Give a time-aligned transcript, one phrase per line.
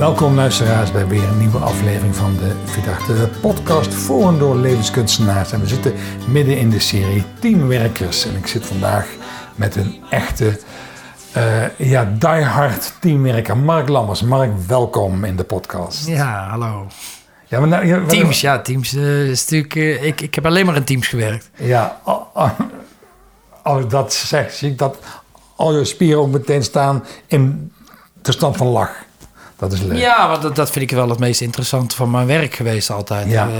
[0.00, 5.52] Welkom luisteraars bij weer een nieuwe aflevering van de Vidarte podcast voor en door levenskunstenaars.
[5.52, 5.94] En we zitten
[6.28, 8.26] midden in de serie Teamwerkers.
[8.26, 9.06] En ik zit vandaag
[9.54, 10.60] met een echte,
[11.36, 14.22] uh, ja, diehard teamwerker, Mark Lammers.
[14.22, 16.06] Mark, welkom in de podcast.
[16.06, 16.86] Ja, hallo.
[17.46, 19.74] Ja, maar nou, ja, teams, ja, Teams uh, is natuurlijk...
[19.74, 21.50] Uh, ik, ik heb alleen maar in Teams gewerkt.
[21.54, 22.00] Ja,
[23.62, 24.98] als ik dat zeg, zie ik dat
[25.56, 27.72] al je spieren ook meteen staan in
[28.22, 29.08] de stand van lach.
[29.60, 29.98] Dat is leuk.
[29.98, 33.30] Ja, want dat, dat vind ik wel het meest interessante van mijn werk geweest altijd.
[33.30, 33.48] Ja.
[33.48, 33.54] Uh,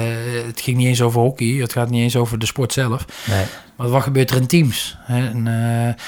[0.46, 3.04] het ging niet eens over hockey, het gaat niet eens over de sport zelf.
[3.24, 3.44] Nee.
[3.76, 4.96] Maar wat gebeurt er in teams?
[5.00, 5.28] Hè?
[5.28, 6.04] En, uh,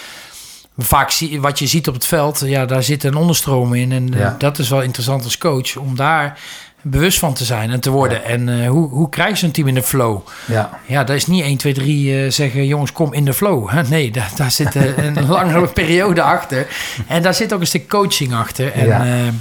[0.84, 3.92] vaak zie, wat je ziet op het veld, ja, daar zit een onderstroom in.
[3.92, 4.34] En ja.
[4.38, 6.38] dat is wel interessant als coach om daar
[6.83, 8.24] bewust van te zijn en te worden.
[8.24, 10.27] En uh, hoe, hoe krijg je een team in de flow?
[10.47, 13.70] Ja, ja dat is niet 1, 2, 3 uh, zeggen, jongens, kom in de flow.
[13.88, 16.66] Nee, daar, daar zit een langere periode achter.
[17.06, 18.72] En daar zit ook een stuk coaching achter.
[18.72, 19.33] En ja.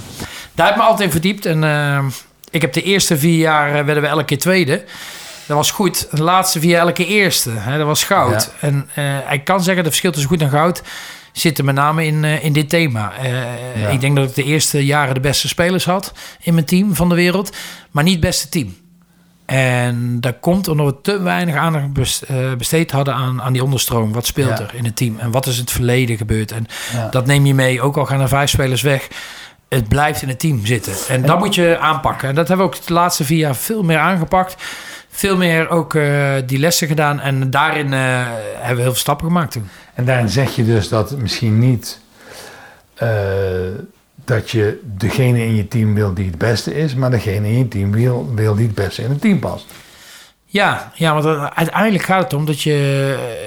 [0.54, 1.46] Daar heb ik me altijd in verdiept.
[1.46, 2.12] En
[2.50, 4.84] ik heb de eerste vier jaar, werden we elke keer tweede.
[5.46, 6.08] Dat was goed.
[6.10, 7.50] De laatste vier jaar elke keer eerste.
[7.50, 8.50] Hè, dat was goud.
[8.60, 8.68] Ja.
[8.68, 8.88] En
[9.30, 10.82] ik kan zeggen, het verschil tussen goed en goud
[11.32, 13.12] zitten met name in, uh, in dit thema.
[13.74, 13.88] Ja.
[13.88, 17.08] Ik denk dat ik de eerste jaren de beste spelers had in mijn team van
[17.08, 17.56] de wereld,
[17.90, 18.76] maar niet het beste team.
[19.46, 22.22] En dat komt omdat we te weinig aandacht
[22.58, 24.12] besteed hadden aan, aan die onderstroom.
[24.12, 24.64] Wat speelt ja.
[24.64, 26.52] er in het team en wat is het verleden gebeurd?
[26.52, 27.08] En ja.
[27.08, 29.08] dat neem je mee, ook al gaan er vijf spelers weg.
[29.74, 30.92] Het blijft in het team zitten.
[30.92, 32.28] En, en dat moet je aanpakken.
[32.28, 34.56] En dat hebben we ook de laatste vier jaar veel meer aangepakt
[35.12, 37.20] veel meer ook uh, die lessen gedaan.
[37.20, 39.68] En daarin uh, hebben we heel veel stappen gemaakt toen.
[39.94, 42.00] En daarin zeg je dus dat misschien niet
[43.02, 43.08] uh,
[44.24, 47.68] dat je degene in je team wil die het beste is, maar degene in je
[47.68, 49.66] team wil, wil die het beste in het team past.
[50.52, 52.72] Ja, ja, want uiteindelijk gaat het om dat je.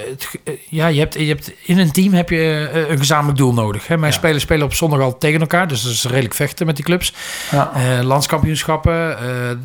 [0.08, 0.28] Het,
[0.68, 3.86] ja, je hebt, je hebt, in een team heb je een gezamenlijk doel nodig.
[3.86, 3.96] Hè?
[3.96, 4.18] Mijn ja.
[4.18, 7.12] spelers spelen op zondag al tegen elkaar, dus dat is redelijk vechten met die clubs.
[7.50, 7.72] Ja.
[7.76, 9.18] Uh, landskampioenschappen, uh,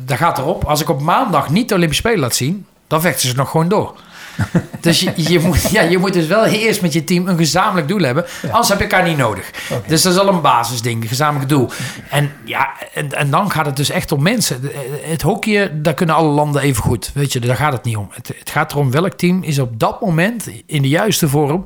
[0.04, 0.64] daar gaat erop.
[0.64, 3.68] Als ik op maandag niet de Olympische Spelen laat zien, dan vechten ze nog gewoon
[3.68, 3.94] door.
[4.80, 7.88] dus je, je, moet, ja, je moet dus wel eerst met je team een gezamenlijk
[7.88, 8.24] doel hebben.
[8.42, 8.48] Ja.
[8.48, 9.50] Anders heb je elkaar niet nodig.
[9.70, 9.88] Okay.
[9.88, 11.70] Dus dat is al een basisding, een gezamenlijk doel.
[12.08, 14.70] En, ja, en, en, dan gaat het dus echt om mensen.
[15.02, 17.10] Het hockey, daar kunnen alle landen even goed.
[17.14, 18.08] Weet je, daar gaat het niet om.
[18.10, 21.64] Het, het gaat erom welk team is op dat moment in de juiste vorm...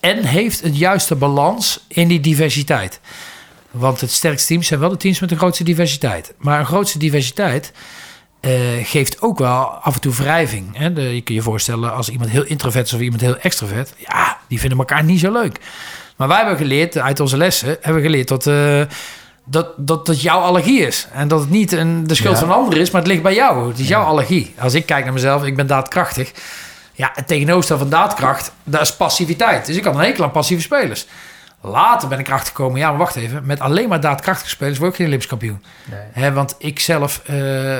[0.00, 3.00] en heeft het juiste balans in die diversiteit.
[3.70, 6.34] Want het sterkste teams zijn wel de teams met de grootste diversiteit.
[6.38, 7.72] Maar een grootste diversiteit
[8.46, 10.76] uh, geeft ook wel af en toe wrijving.
[10.76, 10.92] Hè?
[10.92, 13.94] De, je kunt je voorstellen als iemand heel introvert is of iemand heel extrovert.
[13.96, 15.60] Ja, die vinden elkaar niet zo leuk.
[16.16, 18.82] Maar wij hebben geleerd, uit onze lessen, hebben we geleerd dat, uh,
[19.44, 21.08] dat, dat het jouw allergie is.
[21.12, 22.40] En dat het niet een, de schuld ja.
[22.40, 23.68] van een ander is, maar het ligt bij jou.
[23.68, 24.54] Het is jouw allergie.
[24.58, 26.32] Als ik kijk naar mezelf, ik ben daadkrachtig.
[26.92, 29.66] Ja, het tegenoverstel van daadkracht, dat is passiviteit.
[29.66, 31.06] Dus ik kan een hekel aan passieve spelers.
[31.66, 33.46] Later ben ik erachter gekomen, ja, maar wacht even.
[33.46, 35.62] Met alleen maar daadkrachtige spelers word ik geen Olympisch kampioen.
[35.84, 36.00] Nee.
[36.12, 37.76] He, want ik zelf uh,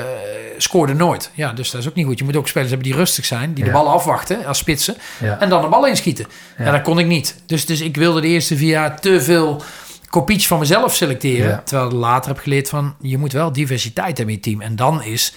[0.57, 1.31] scoorde nooit.
[1.33, 2.17] Ja, dus dat is ook niet goed.
[2.19, 3.71] Je moet ook spelers hebben die rustig zijn, die ja.
[3.71, 4.95] de bal afwachten als spitsen.
[5.19, 5.39] Ja.
[5.39, 6.25] En dan de bal inschieten.
[6.57, 6.65] Ja.
[6.65, 7.41] En dat kon ik niet.
[7.45, 9.63] Dus, dus ik wilde de eerste vier jaar te veel
[10.09, 11.61] kopietjes van mezelf selecteren.
[11.63, 14.61] Terwijl ik later heb geleerd van, je moet wel diversiteit hebben in je team.
[14.61, 15.33] En dan is,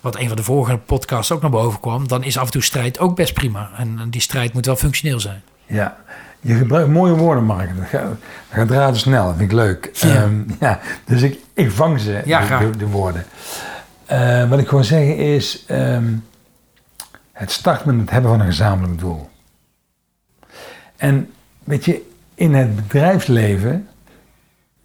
[0.00, 2.62] wat een van de vorige podcasts ook naar boven kwam, dan is af en toe
[2.62, 3.70] strijd ook best prima.
[3.76, 5.42] En die strijd moet wel functioneel zijn.
[5.66, 5.96] Ja,
[6.40, 7.76] je gebruikt mooie woorden, Mark.
[7.76, 8.18] Dat gaat, dat
[8.50, 9.90] gaat raden snel, dat vind ik leuk.
[9.92, 10.22] Ja.
[10.22, 13.24] Um, ja, dus ik, ik vang ze, ja, de, de, de, woorden.
[14.12, 16.24] Uh, wat ik gewoon zeggen is, um,
[17.32, 19.28] het start met het hebben van een gezamenlijk doel.
[20.96, 21.30] En
[21.64, 23.88] weet je, in het bedrijfsleven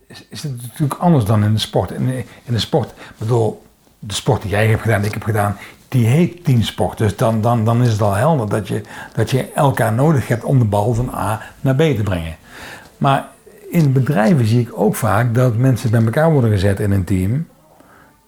[0.08, 1.92] is, is het natuurlijk anders dan in de sport.
[1.92, 2.10] In,
[2.44, 3.66] in de sport, bedoel,
[4.00, 5.58] de sport die jij hebt gedaan, die ik heb gedaan,
[5.96, 6.98] die heet teamsport.
[6.98, 8.82] Dus dan, dan, dan is het al helder dat je,
[9.14, 12.36] dat je elkaar nodig hebt om de bal van A naar B te brengen.
[12.98, 13.28] Maar
[13.70, 17.48] in bedrijven zie ik ook vaak dat mensen bij elkaar worden gezet in een team.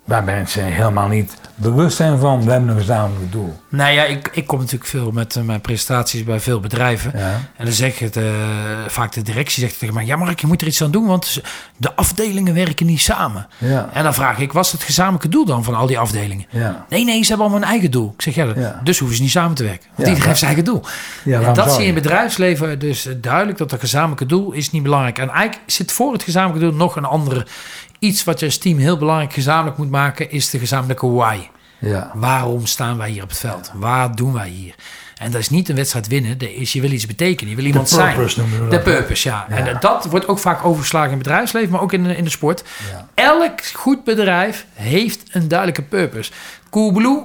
[0.08, 3.60] Waar mensen helemaal niet bewust zijn van, we hebben een gezamenlijk doel.
[3.70, 7.12] Nou ja, ik, ik kom natuurlijk veel met uh, mijn presentaties bij veel bedrijven.
[7.16, 7.42] Ja.
[7.56, 8.24] En dan zeg het, uh,
[8.88, 11.42] vaak de directie zegt tegen mij, ja Mark, je moet er iets aan doen, want
[11.78, 13.48] de afdelingen werken niet samen.
[13.58, 13.90] Ja.
[13.94, 16.46] En dan vraag ik, was het gezamenlijke doel dan van al die afdelingen?
[16.50, 16.86] Ja.
[16.90, 18.14] Nee, nee, ze hebben allemaal een eigen doel.
[18.14, 19.88] Ik zeg, ja, dus hoeven ze niet samen te werken.
[19.96, 20.84] Want iedereen heeft zijn eigen doel.
[21.26, 24.84] en dat zie je in het bedrijfsleven dus duidelijk, dat het gezamenlijke doel is niet
[24.84, 25.18] belangrijk.
[25.18, 27.46] En eigenlijk zit voor het gezamenlijke doel nog een andere
[28.00, 31.38] iets wat je als team heel belangrijk gezamenlijk moet maken, is de gezamenlijke why.
[31.80, 32.12] Ja.
[32.14, 33.72] Waarom staan wij hier op het veld?
[33.74, 34.76] Waar doen wij hier?
[35.18, 36.38] En dat is niet een wedstrijd winnen.
[36.38, 37.50] Dat is, je wil iets betekenen.
[37.50, 38.18] Je wil iemand zijn.
[38.70, 39.46] De purpose, ja.
[39.50, 39.56] ja.
[39.56, 42.64] En dat wordt ook vaak overgeslagen in het bedrijfsleven, maar ook in, in de sport.
[42.92, 43.08] Ja.
[43.14, 46.32] Elk goed bedrijf heeft een duidelijke purpose.
[46.70, 47.24] Coolblue,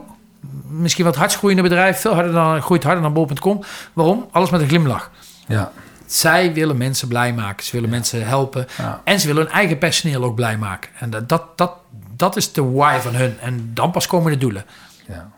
[0.68, 3.64] misschien wat hardst groeiende bedrijf, veel harder dan, groeit harder dan bol.com.
[3.92, 4.28] Waarom?
[4.30, 5.10] Alles met een glimlach.
[5.46, 5.72] Ja.
[6.12, 7.64] Zij willen mensen blij maken.
[7.64, 8.66] Ze willen mensen helpen.
[8.78, 9.00] Ja.
[9.04, 10.90] En ze willen hun eigen personeel ook blij maken.
[10.98, 11.72] En dat, dat, dat,
[12.16, 13.38] dat is de why van hun.
[13.40, 14.64] En dan pas komen de doelen.
[15.06, 15.30] Ja.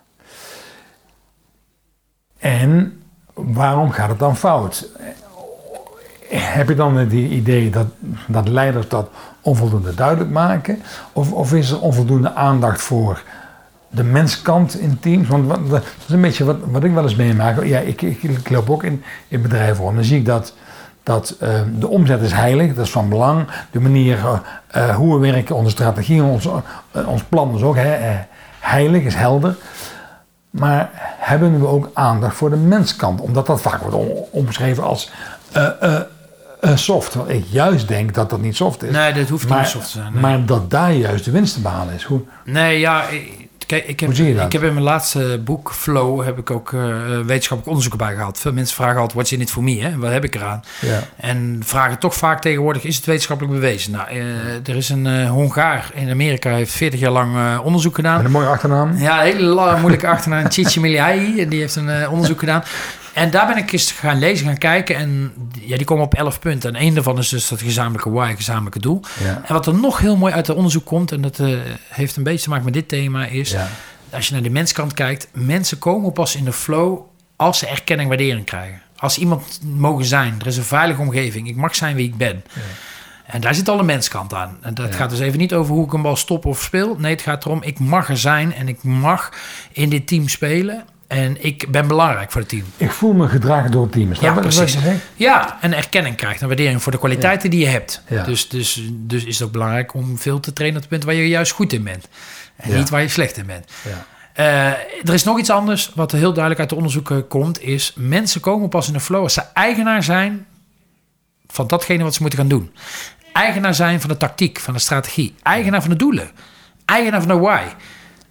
[2.38, 3.02] En
[3.34, 4.88] waarom gaat het dan fout?
[6.28, 7.86] Heb je dan het idee dat,
[8.26, 9.10] dat leiders dat
[9.40, 10.82] onvoldoende duidelijk maken?
[11.12, 13.22] Of, of is er onvoldoende aandacht voor
[13.94, 15.28] de menskant in teams?
[15.28, 17.64] Want wat, dat is een beetje wat, wat ik wel eens meemaak.
[17.64, 19.94] Ja, ik, ik, ik loop ook in, in bedrijven rond.
[19.94, 20.54] Dan zie ik dat,
[21.02, 23.46] dat eh, de omzet is heilig, dat is van belang.
[23.70, 24.38] De manier eh,
[24.88, 26.46] eh, hoe we werken, onze strategie, ons,
[26.92, 27.76] eh, ons plan is ook
[28.60, 29.54] heilig, is helder.
[30.50, 33.20] Maar hebben we ook aandacht voor de menskant?
[33.20, 35.10] Omdat dat vaak wordt om- omschreven als
[36.74, 37.10] soft.
[37.10, 38.90] Terwijl ik juist denk dat dat niet soft is.
[38.92, 40.12] Nee, dat hoeft maar, niet soft te zijn.
[40.12, 40.22] nee.
[40.22, 42.02] Maar dat daar juist de winst te behalen is.
[42.04, 44.10] Hoe, Nee, ja, ik- kijk, ik heb,
[44.46, 46.80] ik heb in mijn laatste boek, Flow, heb ik ook eh,
[47.26, 48.38] wetenschappelijk onderzoek erbij gehad.
[48.38, 49.80] Veel mensen vragen altijd, what's in it for me?
[49.82, 49.96] Hè?
[49.98, 50.62] Wat heb ik eraan?
[50.80, 50.98] ja.
[51.16, 53.92] En vragen toch vaak tegenwoordig, is het wetenschappelijk bewezen?
[53.92, 57.94] Nou, eh, er is een eh, Hongaar in Amerika, heeft 40 jaar lang eh, onderzoek
[57.94, 58.16] gedaan.
[58.16, 58.96] Met een mooie achternaam.
[58.96, 60.50] Ja, een hele la- moeilijke achternaam.
[60.50, 62.62] Chichi Miliai, die heeft een eh, onderzoek gedaan.
[63.14, 64.96] En daar ben ik eens gaan lezen, gaan kijken.
[64.96, 66.74] En ja, die komen op 11 punten.
[66.74, 69.00] En één daarvan is dus dat gezamenlijke why, gezamenlijke doel.
[69.22, 69.42] Ja.
[69.46, 71.58] En wat er nog heel mooi uit het onderzoek komt, en dat eh,
[71.88, 73.68] heeft een beetje te maken met dit thema, is Ja.
[74.10, 76.98] als je naar de menskant kijkt, mensen komen pas in de flow
[77.36, 78.82] als ze erkenning en waardering krijgen.
[78.96, 82.44] Als iemand mogen zijn, er is een veilige omgeving, ik mag zijn wie ik ben.
[83.26, 84.56] En daar zit al een menskant aan.
[84.60, 84.94] En dat Ja.
[84.96, 86.96] gaat dus even niet over hoe ik een bal stop of speel.
[86.98, 89.32] Nee, het gaat erom, ik mag er zijn en ik mag
[89.72, 90.84] in dit team spelen.
[91.06, 92.64] En ik ben belangrijk voor het team.
[92.76, 94.10] Ik voel me gedragen door het team.
[94.10, 94.76] Is Ja, precies.
[95.14, 98.02] Ja, en erkenning krijgt en waardering voor de kwaliteiten die je hebt.
[98.08, 98.22] Ja.
[98.24, 101.22] Dus, dus, dus is het ook belangrijk om veel te trainen op het punt waar
[101.22, 102.08] je juist goed in bent.
[102.56, 102.76] En Ja.
[102.76, 103.70] niet waar je slecht in bent.
[103.82, 104.06] Ja.
[104.32, 104.66] Eh,
[105.08, 107.62] er is nog iets anders wat heel duidelijk uit de onderzoeken komt.
[107.62, 110.46] Is mensen komen pas in de flow als ze eigenaar zijn
[111.46, 112.72] van datgene wat ze moeten gaan doen.
[113.32, 115.34] Eigenaar zijn van de tactiek, van de strategie.
[115.42, 116.30] Eigenaar van de doelen.
[116.84, 117.62] Eigenaar van de why.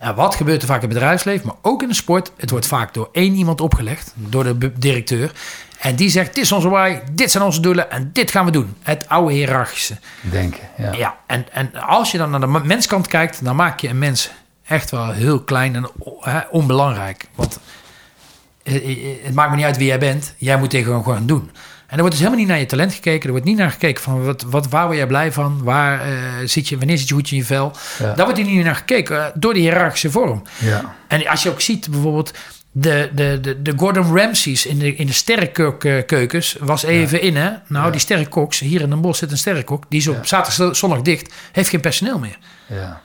[0.04, 2.32] En wat gebeurt er vaak in het bedrijfsleven, maar ook in de sport?
[2.38, 5.32] Het wordt vaak door één iemand opgelegd, door de directeur.
[5.80, 8.52] En die zegt, dit is onze why, dit zijn onze doelen en dit gaan we
[8.52, 8.76] doen.
[8.82, 9.98] Het oude hiërarchische.
[10.22, 10.60] Denken.
[10.78, 10.92] Ja.
[10.92, 14.32] Ja, en, en als je dan naar de menskant kijkt, dan maak je een mens
[14.66, 15.90] echt wel heel klein en
[16.50, 17.26] onbelangrijk.
[17.36, 17.60] Want
[18.64, 21.26] eh, eh, het maakt me niet uit wie jij bent, jij moet tegen gewoon gaan
[21.26, 21.52] doen.
[21.94, 23.24] En er wordt dus helemaal niet naar je talent gekeken.
[23.24, 25.64] Er wordt niet naar gekeken van wat, wat, waar word jij blij van?
[25.64, 26.14] Waar eh,
[26.46, 27.72] zit je, wanneer zit je goed in je vel?
[28.00, 28.14] Ja.
[28.14, 30.42] Daar wordt er niet naar gekeken eh, door de hiërarchische vorm.
[30.60, 30.96] Ja.
[31.08, 32.32] En als je ook ziet bijvoorbeeld
[32.72, 37.52] de, de, de, de Gordon Ramsays in de, in de sterrenkeukens was even in hè.
[37.68, 41.02] Nou, die sterrenkoks, hier in Den Bosch zit een sterrenkok, die is op zaterdag, zondag
[41.02, 42.38] dicht, heeft geen personeel meer.
[42.68, 43.02] Ja.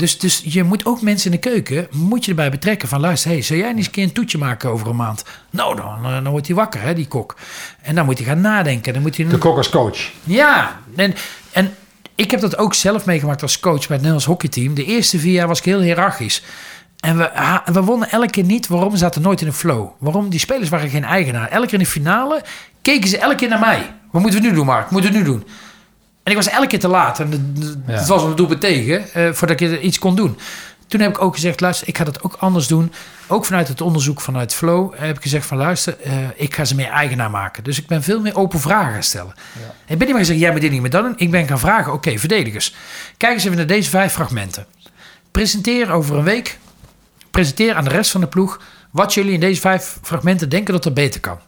[0.00, 3.30] Dus, dus je moet ook mensen in de keuken, moet je erbij betrekken van luister,
[3.30, 5.24] hey, zou jij niet eens een keer een toetje maken over een maand?
[5.50, 7.36] Nou, dan, eh, dan wordt hij wakker, hè, die kok.
[7.82, 8.92] En dan moet hij gaan nadenken.
[8.92, 9.98] Dan moet hij De kok als coach.
[10.24, 11.14] ja, en,
[11.52, 11.74] en
[12.14, 14.74] ik heb dat ook zelf meegemaakt als coach bij het Nederlands hockeyteam.
[14.74, 16.42] De eerste vier jaar was ik heel hiërarchisch.
[17.00, 17.30] En we,
[17.72, 18.66] we wonnen elke keer niet.
[18.68, 18.90] Waarom?
[18.90, 19.88] Ze zaten nooit in een flow.
[19.98, 20.28] Waarom?
[20.28, 21.48] Die spelers waren geen eigenaar.
[21.48, 22.42] Elke keer in de finale
[22.82, 23.94] keken ze elke keer naar mij.
[24.10, 24.82] Wat moeten we nu doen, Mark?
[24.82, 25.44] Wat moeten we nu doen?
[26.22, 27.20] En ik was elke keer te laat.
[27.20, 27.30] En
[27.86, 30.38] het- was een doelpunt tegen, eh, voordat ik iets kon doen.
[30.86, 32.92] Toen heb ik ook gezegd, luister, ik ga dat ook anders doen.
[33.26, 36.74] Ook vanuit het onderzoek vanuit Flow heb ik gezegd van, luister, eh, ik ga ze
[36.74, 37.64] meer eigenaar maken.
[37.64, 39.34] Dus ik ben veel meer open vragen gaan stellen.
[39.86, 41.12] Ik ben niet meer gezegd, jij moet dit niet meer doen.
[41.16, 42.74] Ik ben gaan vragen, oké, verdedigers.
[43.16, 44.66] Kijk eens even naar deze vijf fragmenten.
[45.30, 46.58] Presenteer over een week,
[47.30, 48.60] presenteer aan de rest van de ploeg...
[48.90, 51.38] wat jullie in deze vijf fragmenten denken dat er beter kan.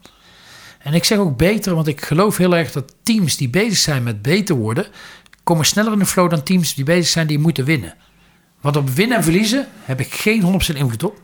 [0.82, 4.02] En ik zeg ook beter, want ik geloof heel erg dat teams die bezig zijn
[4.02, 4.86] met beter worden...
[5.42, 7.94] komen sneller in de flow dan teams die bezig zijn die moeten winnen.
[8.60, 11.20] Want op winnen en verliezen heb ik geen 100% invloed op.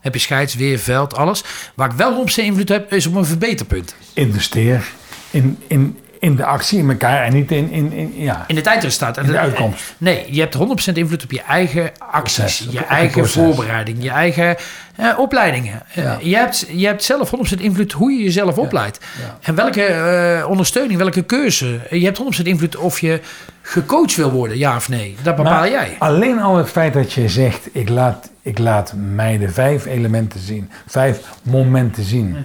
[0.00, 1.44] Heb je scheids, weer, veld, alles.
[1.74, 3.94] Waar ik wel 100% invloed heb, is op een verbeterpunt.
[4.12, 4.92] Investeer
[5.30, 8.44] in, in, in de actie, in elkaar en niet in, in, in ja.
[8.46, 9.16] In het eindresultaat.
[9.16, 9.94] En In de uitkomst.
[9.98, 10.56] Nee, je hebt
[10.90, 13.32] 100% invloed op je eigen acties, Proces, je eigen proces.
[13.42, 14.56] voorbereiding, je eigen
[14.96, 15.82] eh, opleidingen.
[15.94, 16.18] Eh, Ja.
[16.22, 18.98] je, hebt, je hebt zelf 100% invloed hoe je jezelf opleidt.
[19.18, 19.38] Ja.
[19.42, 21.80] En welke eh, ondersteuning, welke keuze.
[21.90, 23.20] Je hebt 100% invloed of je
[23.62, 25.16] gecoacht wil worden, ja of nee.
[25.22, 25.96] Dat bepaal Maar jij.
[25.98, 30.40] Alleen al het feit dat je zegt, ik laat, ik laat mij de vijf elementen
[30.40, 32.36] zien, vijf momenten zien.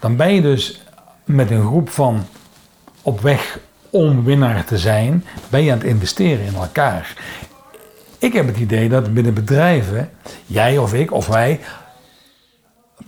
[0.00, 0.82] Dan ben je dus
[1.24, 2.26] met een groep van
[3.04, 3.58] op weg
[3.90, 7.14] om winnaar te zijn, ben je aan het investeren in elkaar.
[8.18, 10.10] Ik heb het idee dat binnen bedrijven,
[10.46, 11.60] jij of ik of wij,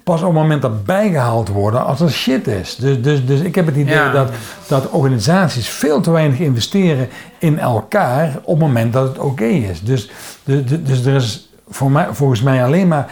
[0.04, 2.76] pas op het moment dat bijgehaald worden als er shit is.
[2.76, 4.12] Dus, dus, dus ik heb het idee Ja.
[4.12, 4.30] dat,
[4.66, 9.82] dat organisaties veel te weinig investeren in elkaar op het moment dat het oké is.
[9.82, 10.10] Dus,
[10.44, 13.10] dus, dus er is voor mij, volgens mij alleen maar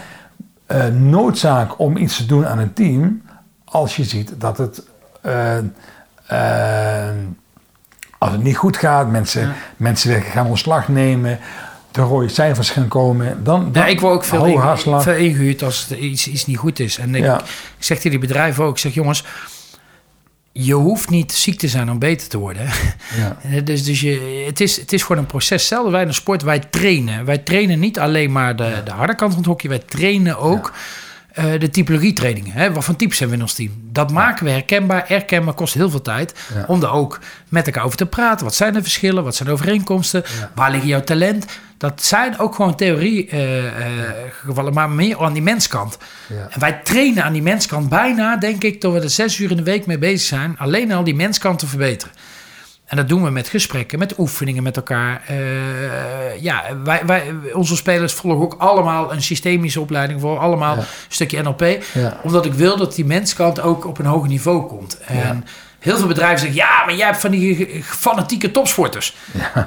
[0.66, 3.22] eh, noodzaak om iets te doen aan een team
[3.64, 4.82] als je ziet dat het
[5.22, 5.56] eh,
[6.26, 7.08] eh,
[8.18, 9.54] als het niet goed gaat, mensen, Ja.
[9.76, 11.38] mensen gaan ontslag nemen,
[11.90, 15.90] de rode cijfers gaan komen, dan, dan Ja, ik word ook veel, inge- ingehuurd als
[15.90, 16.98] er iets, iets niet goed is.
[16.98, 17.40] En ik, Ja.
[17.40, 17.44] ik
[17.84, 19.24] zeg tegen die bedrijven ook, ik zeg jongens,
[20.52, 22.66] je hoeft niet ziek te zijn om beter te worden.
[23.16, 23.36] Ja.
[23.42, 25.60] Eh, Dus, dus je, het, is, het is gewoon een proces.
[25.60, 27.24] Hetzelfde wij in de sport, wij trainen.
[27.24, 30.72] Wij trainen niet alleen maar de, de harde kant van het hockey, wij trainen ook
[31.34, 32.52] eh, de typologie trainingen.
[32.52, 32.72] Hè?
[32.72, 33.70] Wat voor types hebben we in ons team?
[33.92, 35.04] Dat maken we herkenbaar.
[35.06, 36.64] Herkenbaar kost heel veel tijd Ja.
[36.66, 38.44] om daar ook met elkaar over te praten.
[38.44, 39.24] Wat zijn de verschillen?
[39.24, 40.22] Wat zijn de overeenkomsten?
[40.40, 40.50] Ja.
[40.54, 41.46] Waar liggen jouw talent?
[41.78, 43.72] Dat zijn ook gewoon theorie eh, eh,
[44.44, 45.98] gevallen, maar meer aan die menskant.
[46.28, 46.46] Ja.
[46.50, 49.56] En wij trainen aan die menskant bijna, denk ik, dat we er zes uur in
[49.56, 50.54] de week mee bezig zijn.
[50.58, 52.14] Alleen al die menskant te verbeteren.
[52.94, 55.22] En dat doen we met gesprekken, met oefeningen met elkaar.
[55.26, 55.36] Eh,
[56.42, 60.38] ja, wij, wij, onze spelers volgen ook allemaal een systemische opleiding voor.
[60.38, 60.80] Allemaal Ja.
[60.80, 61.60] een stukje NLP.
[61.94, 62.20] Ja.
[62.22, 64.98] Omdat ik wil dat die menskant ook op een hoger niveau komt.
[65.00, 65.42] En Ja.
[65.78, 66.56] heel veel bedrijven zeggen...
[66.56, 69.16] ja, maar jij hebt van die fanatieke topsporters.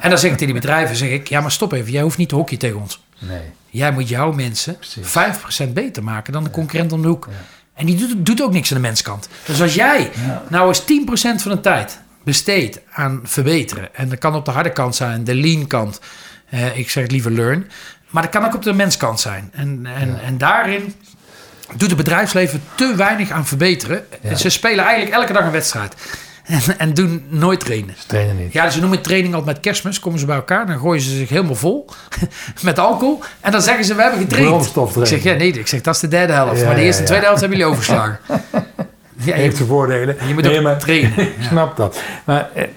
[0.02, 0.96] En dan zeg ik tegen die bedrijven...
[0.96, 1.92] zeg ik, ja, maar stop even.
[1.92, 3.04] Jij hoeft niet te hockey tegen ons.
[3.20, 3.42] Nee.
[3.70, 5.66] Jij moet jouw mensen Precies.
[5.68, 7.28] 5% beter maken dan de concurrent om de hoek.
[7.74, 9.30] En die doet, doet ook niks aan de menskant.
[9.46, 10.12] Dus als jij
[10.50, 13.96] nou eens 10% van de tijd besteedt aan verbeteren...
[13.96, 16.00] en dat kan op de harde kant zijn, de lean kant...
[16.50, 17.70] eh, ik zeg het liever learn...
[18.10, 19.50] maar dat kan ook op de menskant zijn.
[19.54, 20.94] En, en, en daarin
[21.76, 24.06] doet het bedrijfsleven te weinig aan verbeteren.
[24.22, 24.36] Ja.
[24.36, 25.96] Ze spelen eigenlijk elke dag een wedstrijd.
[26.44, 27.96] En, en doen nooit trainen.
[27.98, 28.54] Ze trainen niet.
[28.54, 30.00] Ja, dus ze noemen training altijd met kerstmis.
[30.00, 31.90] Komen ze bij elkaar, dan gooien ze zich helemaal vol
[32.62, 33.22] met alcohol.
[33.42, 34.76] En dan zeggen ze, we hebben getraind.
[34.96, 36.60] Ik zeg, ja, nee, ik zeg, dat is de derde helft.
[36.60, 38.20] Ja, maar de eerste en tweede helft hebben jullie overgeslagen.
[39.26, 40.28] ja, heeft zijn voordelen.
[40.28, 41.20] je moet Nee, maar- trainen.
[41.38, 42.02] Ik snap dat.
[42.26, 42.68] Maar eh,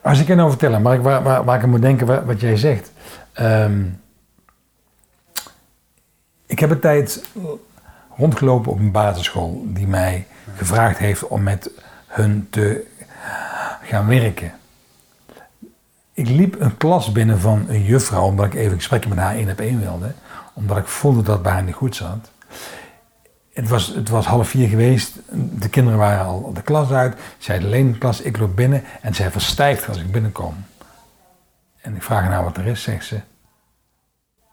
[0.00, 2.24] als ik je nou vertellen, maar ik, waar, waar, waar ik aan moet denken wat,
[2.24, 2.92] wat jij zegt.
[3.32, 3.82] Ehm,
[6.46, 7.24] ik heb een tijd
[8.16, 11.70] rondgelopen op een basisschool die mij gevraagd heeft om met
[12.06, 12.86] hun te
[13.82, 14.52] gaan werken.
[16.12, 19.34] Ik liep een klas binnen van een juffrouw, omdat ik even een gesprekje met haar
[19.34, 20.12] één op één wilde.
[20.52, 22.30] Omdat ik voelde dat het bij haar niet goed zat.
[23.52, 25.18] Het was, het was half vier geweest.
[25.58, 27.16] De kinderen waren al de klas uit.
[27.38, 28.20] Zij alleen de klas.
[28.20, 30.54] Ik loop binnen en zij verstijft als ik binnenkom.
[31.80, 33.20] En ik vraag haar wat er is, zegt ze.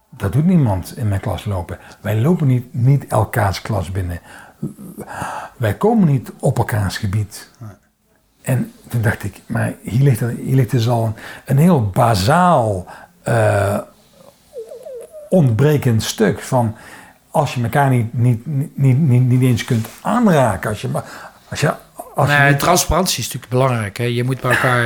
[0.10, 1.78] Dat doet niemand in mijn klas lopen.
[2.02, 4.20] Wij lopen niet, niet elkaars klas binnen.
[5.58, 7.50] Wij komen niet op elkaars gebied.
[8.42, 11.16] En toen dacht ik, maar hier ligt, er- hier ligt dus al een,
[11.46, 12.86] een heel bazaal
[13.22, 13.78] eh,
[15.30, 16.76] ontbrekend stuk van
[17.32, 18.46] als je elkaar niet, niet,
[18.78, 20.70] niet, niet, eens kunt aanraken.
[20.70, 21.74] Als je, maar- als je,
[22.16, 23.98] als je niet- transparantie is natuurlijk belangrijk.
[23.98, 24.04] Hè?
[24.04, 24.86] Je moet bij elkaar...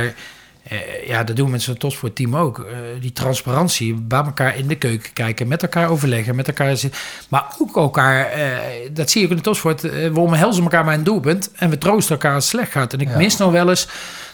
[0.68, 2.58] eh, ja, dat doen we met zo'n topsportteam ook.
[2.58, 2.64] eh,
[3.00, 7.00] die transparantie, bij elkaar in de keuken kijken, met elkaar overleggen, met elkaar zitten.
[7.28, 8.48] Maar ook elkaar, eh,
[8.92, 11.70] dat zie je ook in de topsport, eh, we omhelzen elkaar bij een doelpunt en
[11.70, 12.92] we troosten elkaar als het slecht gaat.
[12.92, 13.16] En ik Ja.
[13.16, 13.88] mis nog wel eens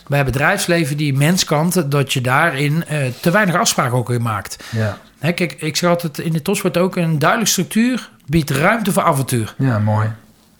[0.07, 2.85] bij het bedrijfsleven die menskant, dat je daarin
[3.21, 4.65] te weinig afspraken ook in maakt.
[4.71, 8.93] ja, Hè, kijk, ik zeg altijd in de topsport ook een duidelijke structuur biedt ruimte
[8.93, 9.55] voor avontuur.
[9.59, 10.09] ja, mooi.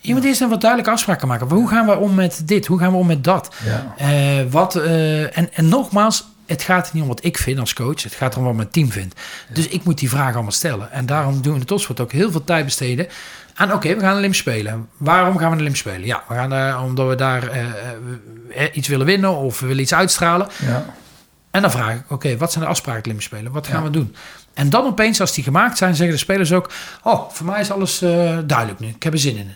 [0.03, 1.49] Je moet eerst een wat duidelijke afspraken maken.
[1.49, 2.67] Hoe gaan we om met dit?
[2.67, 3.55] Hoe gaan we om met dat?
[3.65, 3.95] Ja.
[3.97, 8.03] Eh, wat, eh, en, en nogmaals, het gaat niet om wat ik vind als coach.
[8.03, 9.21] Het gaat erom wat mijn team vindt.
[9.53, 10.93] Dus ik moet die vragen allemaal stellen.
[10.93, 13.07] En daarom doen we in de topsport ook heel veel tijd besteden
[13.55, 13.73] aan...
[13.73, 14.89] oké, we gaan een lim spelen.
[14.97, 16.05] Waarom gaan we een lim spelen?
[16.07, 19.95] Ja, we gaan daar, omdat we daar eh, iets willen winnen of we willen iets
[19.95, 20.49] uitstralen.
[20.67, 20.85] Ja.
[21.51, 23.53] En dan vraag ik, oké, wat zijn de afspraken lim spelen?
[23.53, 23.85] Wat gaan Ja.
[23.85, 24.15] we doen?
[24.55, 26.73] En dan opeens, als die gemaakt zijn, zeggen de spelers ook...
[27.03, 28.89] oh, voor mij is alles eh, duidelijk nu.
[28.89, 29.55] Ik heb er zin in.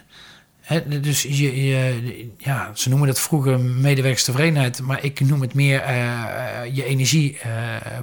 [1.02, 6.62] Dus je, je, ja, ze noemen dat vroeger medewerkerstevredenheid, maar ik noem het meer eh,
[6.62, 7.38] eh, je energie,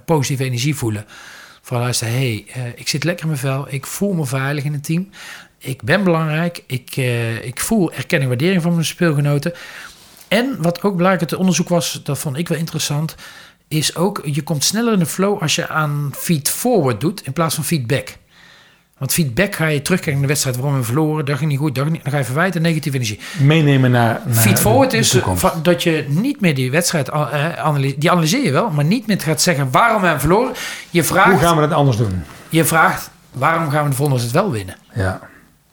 [0.06, 1.06] positieve energie voelen.
[1.62, 2.46] Van luisteren, hey,
[2.76, 5.10] ik zit lekker in mijn vel, ik voel me veilig in het team,
[5.58, 6.96] ik ben belangrijk, ik,
[7.42, 9.54] ik voel erkenning en waardering van mijn speelgenoten.
[10.28, 13.16] En wat ook belangrijk uit het onderzoek was, dat vond ik wel interessant,
[13.72, 17.34] is ook je komt sneller in de flow als je aan feed forward doet in
[17.34, 18.18] plaats van feedback.
[18.98, 21.76] Want feedback ga je terugkijken naar de wedstrijd waarom we verloren, dat ging niet goed,
[21.76, 23.20] dat ging niet, dan ga je verwijten, negatieve energie.
[23.40, 27.10] Meenemen naar, naar Feed forward de- de is van- dat je niet meer die wedstrijd,
[27.10, 30.54] eh, analy- die analyseer je wel, maar niet meer gaat zeggen waarom we hebben verloren.
[30.90, 32.24] Je Hoe vraagt, gaan we dat anders doen?
[32.50, 34.76] je vraagt waarom gaan we de volgende wedstrijd wel winnen.
[34.94, 35.20] Ja,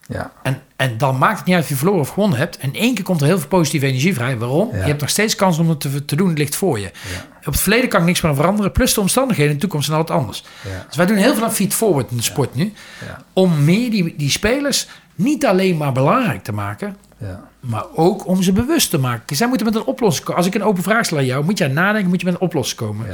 [0.08, 2.58] ja, En, en dan maakt het niet uit of je verloren of gewonnen hebt.
[2.60, 4.38] In één keer komt er heel veel positieve energie vrij.
[4.38, 4.68] Waarom?
[4.72, 4.76] Ja.
[4.78, 6.28] Je hebt nog steeds kans om het te, te doen.
[6.28, 6.90] Het ligt voor je.
[7.38, 8.72] Op het verleden kan ik niks meer veranderen.
[8.72, 10.44] Plus de omstandigheden in de toekomst zijn altijd anders.
[10.64, 12.72] ja, Dus wij doen heel veel aan feed forward in de sport nu.
[13.06, 16.96] ja, Om meer die, die spelers niet alleen maar belangrijk te maken.
[17.18, 17.46] ja.
[17.60, 19.36] Maar ook om ze bewust te maken.
[19.36, 20.38] Zij moeten met een oplossing komen.
[20.44, 22.40] Als ik een open vraag stel aan jou, moet jij nadenken, moet je met een
[22.40, 23.06] oplossing komen.
[23.06, 23.12] Ja.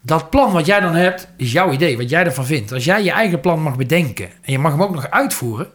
[0.00, 2.72] Dat plan wat jij dan hebt, is jouw idee, wat jij ervan vindt.
[2.72, 5.66] Als jij je eigen plan mag bedenken en je mag hem ook nog uitvoeren,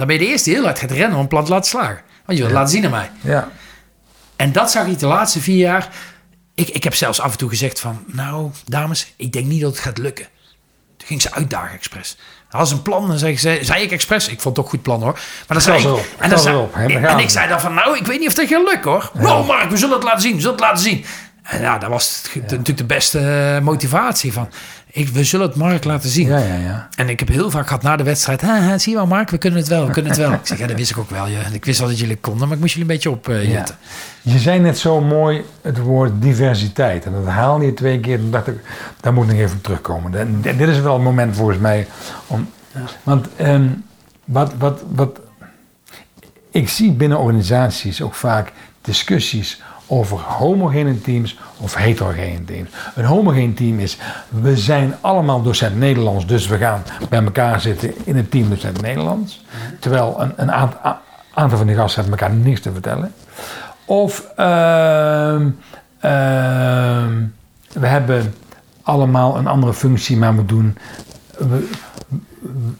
[0.00, 1.70] dan ben je de eerste die heel hard gaat rennen om een plan te laten
[1.70, 2.00] slagen.
[2.26, 3.10] Want je het laten zien aan mij.
[3.20, 3.48] ja.
[4.36, 5.88] En dat zag ik de laatste vier jaar.
[6.54, 8.04] Ik, ik heb zelfs af en toe gezegd van...
[8.06, 10.26] Nou, dames, ik denk niet dat het gaat lukken.
[10.96, 12.16] Toen ging ze uitdagen expres.
[12.48, 14.28] Had ze een plan, dan zei, zei, zei ik expres.
[14.28, 15.12] Ik vond het ook goed plan hoor.
[15.12, 17.74] Maar dan zei ik, erop, en, dan zei, erop, en ik zei dan van...
[17.74, 19.10] Nou, ik weet niet of dat gaat lukken hoor.
[19.14, 20.34] Nou Mark, we zullen het laten zien.
[20.34, 21.04] We zullen het laten zien.
[21.42, 23.18] En ja, dat was het- natuurlijk de beste
[23.54, 24.48] eh, motivatie van...
[24.92, 26.28] Ik, we zullen het Mark laten zien.
[26.28, 26.88] Ja, ja, ja.
[26.96, 28.40] En ik heb heel vaak gehad na de wedstrijd...
[28.40, 30.32] "Ha, ha, zie je wel Mark, we kunnen het wel, we kunnen het wel.
[30.40, 31.26] ik zeg, ja, dat wist ik ook wel.
[31.26, 31.40] Ja.
[31.52, 33.64] Ik wist wel dat jullie konden, maar ik moest jullie een beetje op eh.
[34.22, 37.04] Je zei net zo mooi het woord diversiteit.
[37.04, 38.18] En dat haalde je twee keer.
[38.18, 38.60] Toen dacht ik,
[39.00, 40.14] daar moet ik nog even op terugkomen.
[40.14, 41.86] En dit is wel het moment volgens mij
[42.26, 42.50] om.
[43.02, 43.66] Want ehm,
[44.24, 45.20] wat, wat, wat.
[46.50, 52.70] Ik zie binnen organisaties ook vaak discussies over homogene teams of heterogene teams.
[52.94, 57.94] Een homogeen team is, we zijn allemaal docent Nederlands, dus we gaan bij elkaar zitten
[58.04, 59.44] in een team docent Nederlands.
[59.78, 60.52] Terwijl een, een
[61.34, 63.14] aantal van die gasten hebben elkaar niks te vertellen.
[63.84, 65.48] Of ehm,
[66.00, 67.24] ehm,
[67.72, 68.34] we hebben
[68.82, 70.78] allemaal een andere functie, maar we doen.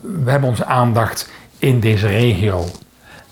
[0.01, 2.65] We hebben onze aandacht in deze regio.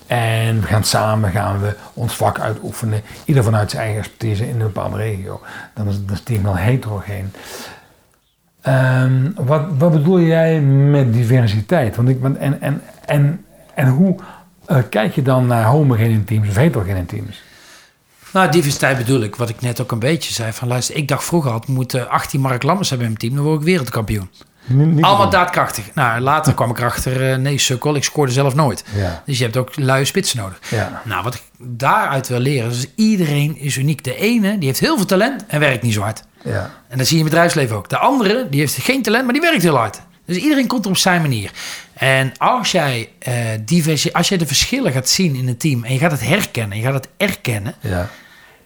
[0.09, 3.01] En we gaan samen gaan we ons vak uitoefenen.
[3.25, 5.41] Ieder vanuit zijn eigen expertise in een bepaalde regio.
[5.73, 7.31] Dan is, het team wel heterogeen.
[8.61, 11.95] Ehm, wat, wat bedoel jij met diversiteit?
[11.95, 14.15] Want ik, en, en, en, en hoe
[14.65, 17.43] eh, kijk je dan naar homogene teams of heterogene teams?
[18.33, 20.51] Nou, diversiteit bedoel ik, wat ik net ook een beetje zei.
[20.51, 23.49] Van luister, ik dacht vroeger had, moeten 18 Mark Lammers hebben in mijn team, dan
[23.51, 24.29] word ik wereldkampioen.
[24.69, 25.85] Niet, niet Allemaal daadkrachtig.
[25.93, 28.83] Nou, later kwam ik erachter, eh, nee, sukkel, ik scoorde zelf nooit.
[28.95, 29.23] Ja.
[29.25, 30.59] Dus je hebt ook luie spitsen nodig.
[30.69, 31.01] Ja.
[31.05, 34.03] Nou, wat ik daaruit wil leren, is iedereen is uniek.
[34.03, 36.23] De ene, die heeft heel veel talent en werkt niet zo hard.
[36.43, 36.71] Ja.
[36.87, 37.89] En dat zie je in het bedrijfsleven ook.
[37.89, 40.01] De andere, die heeft geen talent, maar die werkt heel hard.
[40.25, 41.51] Dus iedereen komt er op zijn manier.
[41.93, 43.09] En als jij,
[43.65, 45.83] diversi- als jij de verschillen gaat zien in het team...
[45.83, 47.75] en je gaat het herkennen, je gaat het erkennen...
[47.81, 48.09] Ja.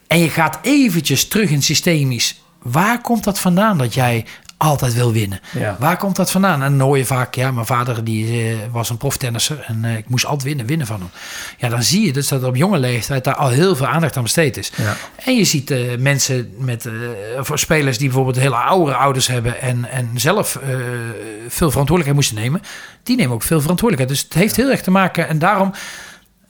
[0.08, 2.42] en je gaat eventjes terug in systemisch...
[2.62, 4.26] waar komt dat vandaan dat jij
[4.64, 5.40] altijd wil winnen?
[5.52, 5.76] Ja.
[5.80, 6.64] Waar komt dat vandaan?
[6.64, 9.64] En dan hoor je vaak, ja, mijn vader die, eh, was een proftennisser...
[9.68, 11.10] en eh, ik moest altijd winnen, winnen van hem.
[11.58, 13.24] Ja, dan zie je dus dat op jonge leeftijd...
[13.24, 14.72] daar al heel veel aandacht aan besteed is.
[14.76, 14.96] Ja.
[15.26, 16.90] En je ziet eh, mensen met
[17.38, 20.60] voor spelers die bijvoorbeeld hele oude ouders hebben en, en zelf
[21.48, 22.62] veel verantwoordelijkheid moesten nemen,
[23.04, 24.20] die nemen ook veel verantwoordelijkheid.
[24.20, 25.28] Dus het heeft heel erg te maken.
[25.28, 25.74] En daarom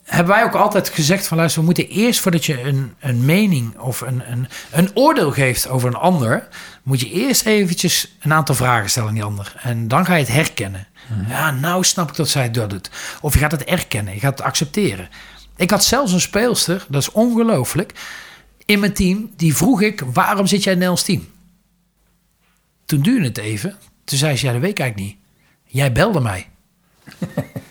[0.03, 3.77] hebben wij ook altijd gezegd van luister, we moeten eerst voordat je een, een mening
[3.79, 6.47] of een, een, een oordeel geeft over een ander,
[6.83, 9.53] moet je eerst eventjes een aantal vragen stellen aan die ander.
[9.61, 10.87] En dan ga je het herkennen.
[11.27, 12.89] Ja, nou snap ik dat zij dat doet.
[13.21, 15.09] Of je gaat het erkennen, je gaat het accepteren.
[15.55, 17.93] Ik had zelfs een speelster, dat is ongelooflijk,
[18.65, 19.31] in mijn team.
[19.35, 21.27] Die vroeg ik, waarom zit jij in Nels team?
[22.85, 23.77] Toen duurde het even.
[24.03, 25.17] Toen zei ze, ja, dat weet ik eigenlijk niet.
[25.65, 26.49] Jij belde mij.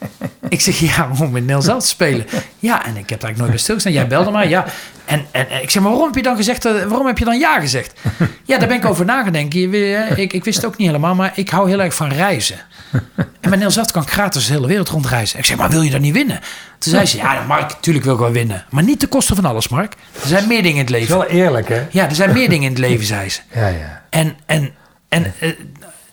[0.53, 2.25] ik zeg, ja, om met Nels zelf te spelen.
[2.59, 3.93] Ja, en ik heb daar eigenlijk nooit bij stilgestaan.
[3.93, 4.65] Jij belde mij, ja.
[5.05, 7.39] En, en, en ik zeg, maar waarom heb je dan gezegd, waarom heb je dan
[7.39, 7.99] ja gezegd?
[8.45, 9.73] Ja, daar ben ik over nagedenken.
[10.17, 12.57] Ik, ik wist het ook niet helemaal, maar ik hou heel erg van reizen.
[13.41, 15.39] En met Nels zelf kan ik gratis de hele wereld rondreizen.
[15.39, 16.39] Ik zeg, maar wil je dan niet winnen?
[16.77, 18.65] Toen zei ze, ja, Mark, natuurlijk wil ik wel winnen.
[18.69, 19.93] Maar niet ten koste van alles, Mark.
[20.21, 21.17] Er zijn meer dingen in het is leven.
[21.17, 21.87] wel eerlijk, hè?
[21.91, 23.39] Ja, er zijn meer dingen in het leven, zei ze.
[23.53, 24.01] Ja, ja.
[24.09, 24.73] En, en,
[25.09, 25.49] en eh,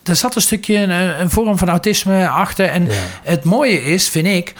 [0.03, 2.65] er zat een stukje een, een vorm van autisme achter.
[2.67, 2.91] En Ja.
[3.23, 4.53] het mooie is, vind ik,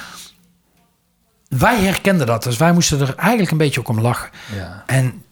[1.47, 2.43] wij herkenden dat.
[2.43, 4.29] Dus wij moesten er eigenlijk een beetje ook om lachen.
[4.55, 4.83] Ja.
[4.87, 5.23] En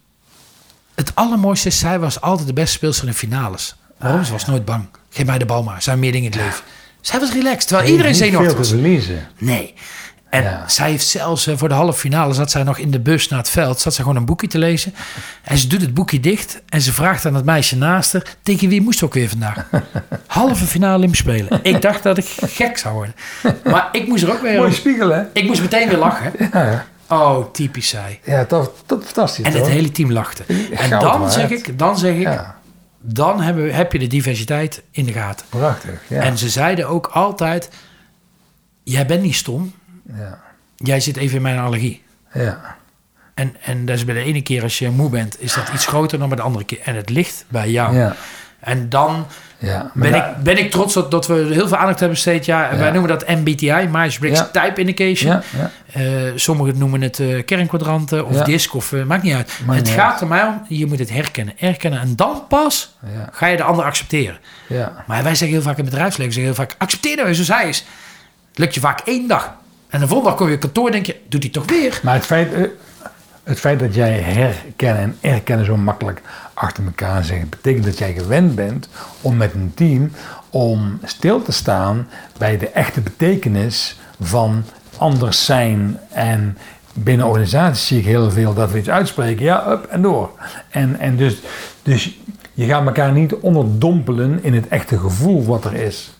[0.95, 3.75] het allermooiste is, zij was altijd de beste speelster in finales.
[3.97, 4.23] Waarom?
[4.23, 4.87] Ze was nooit bang.
[5.09, 5.75] Geef mij de bal maar.
[5.75, 6.63] Er zijn meer dingen in het leven.
[7.01, 8.81] Zij was relaxed, terwijl iedereen Niet zenuwachtig veel te was.
[8.81, 9.27] verliezen.
[9.37, 9.73] Nee.
[10.29, 10.67] En Ja.
[10.67, 13.39] zij heeft zelfs eh, voor de halve finale zat zij nog in de bus naar
[13.39, 13.79] het veld.
[13.79, 14.93] Zat ze gewoon een boekje te lezen.
[15.43, 16.61] En ze doet het boekje dicht.
[16.69, 18.23] En ze vraagt aan het meisje naast haar.
[18.43, 19.65] Tegen wie moest ook weer vandaag?
[20.27, 21.59] Halve finale Olympisch spelen.
[21.63, 23.15] Ik dacht dat ik gek zou worden.
[23.63, 24.73] Maar ik moest er ook Mooi weer...
[24.73, 25.21] spiegel, hè?
[25.33, 26.31] Ik moest meteen weer lachen.
[26.53, 28.19] Ja, Oh, typisch zij.
[28.23, 29.69] ja dat, dat fantastisch, En het hoor.
[29.69, 30.43] hele team lachte.
[30.75, 32.55] En dan zeg ik, dan zeg ik, Ja,
[33.01, 35.45] dan hebben we, heb je de diversiteit in de gaten.
[35.49, 36.01] prachtig.
[36.07, 36.21] Ja.
[36.21, 37.69] En ze zeiden ook altijd,
[38.83, 39.73] jij bent niet stom.
[40.17, 40.39] Ja.
[40.75, 42.03] Jij zit even in mijn allergie.
[42.33, 42.77] ja.
[43.33, 45.85] En, en dat is bij de ene keer als je moe bent, is dat iets
[45.85, 46.79] groter dan bij de andere keer.
[46.83, 47.95] En het ligt bij jou.
[47.95, 48.15] Ja.
[48.59, 49.25] En dan
[49.57, 49.91] Ja.
[49.93, 52.45] ben, Maar ik, ben ik trots dat, dat we heel veel aandacht hebben besteed.
[52.45, 54.45] Ja, Wij noemen dat MBTI, Myers-Briggs Ja.
[54.65, 55.41] Type Indication.
[55.93, 56.03] Eh,
[56.35, 59.59] sommigen noemen het eh, kernkwadranten of disc, of eh, maakt niet uit.
[59.65, 60.21] Maakt het niet gaat uit.
[60.21, 61.53] er mij om, je moet het herkennen.
[61.57, 62.95] Herkennen en dan pas
[63.31, 64.37] ga je de ander accepteren.
[64.67, 65.03] ja.
[65.07, 67.61] Maar wij zeggen heel vaak in het bedrijfsleven, zeggen heel vaak, accepteer nou eens zoals
[67.61, 67.85] hij is.
[68.53, 69.53] Lukt je vaak één dag.
[69.89, 71.99] En de volgende dag kom je op kantoor en denk je, doet hij toch weer?
[72.03, 72.61] Maar het feit, eh,
[73.43, 76.21] het feit dat jij herkennen en erkennen zo makkelijk
[76.53, 78.89] achter elkaar zegt, betekent dat jij gewend bent
[79.21, 80.11] om met een team
[80.49, 84.63] om stil te staan bij de echte betekenis van
[84.97, 86.57] anders zijn en
[86.93, 90.29] binnen organisaties zie ik heel veel dat we iets uitspreken, ja, up en door.
[90.69, 91.37] En, en dus,
[91.83, 92.19] dus
[92.53, 96.13] je gaat elkaar niet onderdompelen in het echte gevoel wat er is.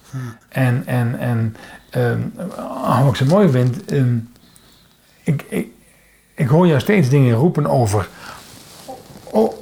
[0.50, 1.56] En, en, en
[1.96, 2.34] um,
[3.04, 4.18] wat ik zo mooi vind, ehm,
[5.24, 5.68] ik, ik,
[6.36, 8.10] ik hoor jou steeds dingen roepen over,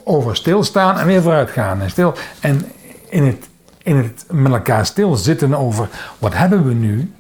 [0.04, 1.82] over stilstaan en weer vooruit gaan.
[1.82, 2.66] En, stil, en
[3.10, 3.48] in het,
[3.84, 7.12] in het met elkaar stilzitten over wat hebben we nu,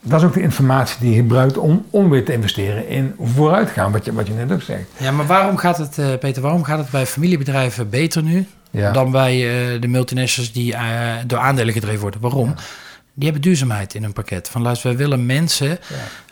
[0.00, 3.92] dat is ook de informatie die je gebruikt om, om weer te investeren in vooruitgaan,
[3.92, 4.84] wat je, wat je net ook zegt.
[4.96, 9.10] Ja, maar waarom gaat het, uh, Peter, waarom gaat het bij familiebedrijven beter nu dan
[9.10, 9.34] bij
[9.74, 12.20] uh, de multinationals die uh, door aandelen gedreven worden?
[12.20, 12.54] Waarom?
[13.20, 14.48] Die hebben duurzaamheid in hun pakket.
[14.48, 15.78] Van luister, we willen mensen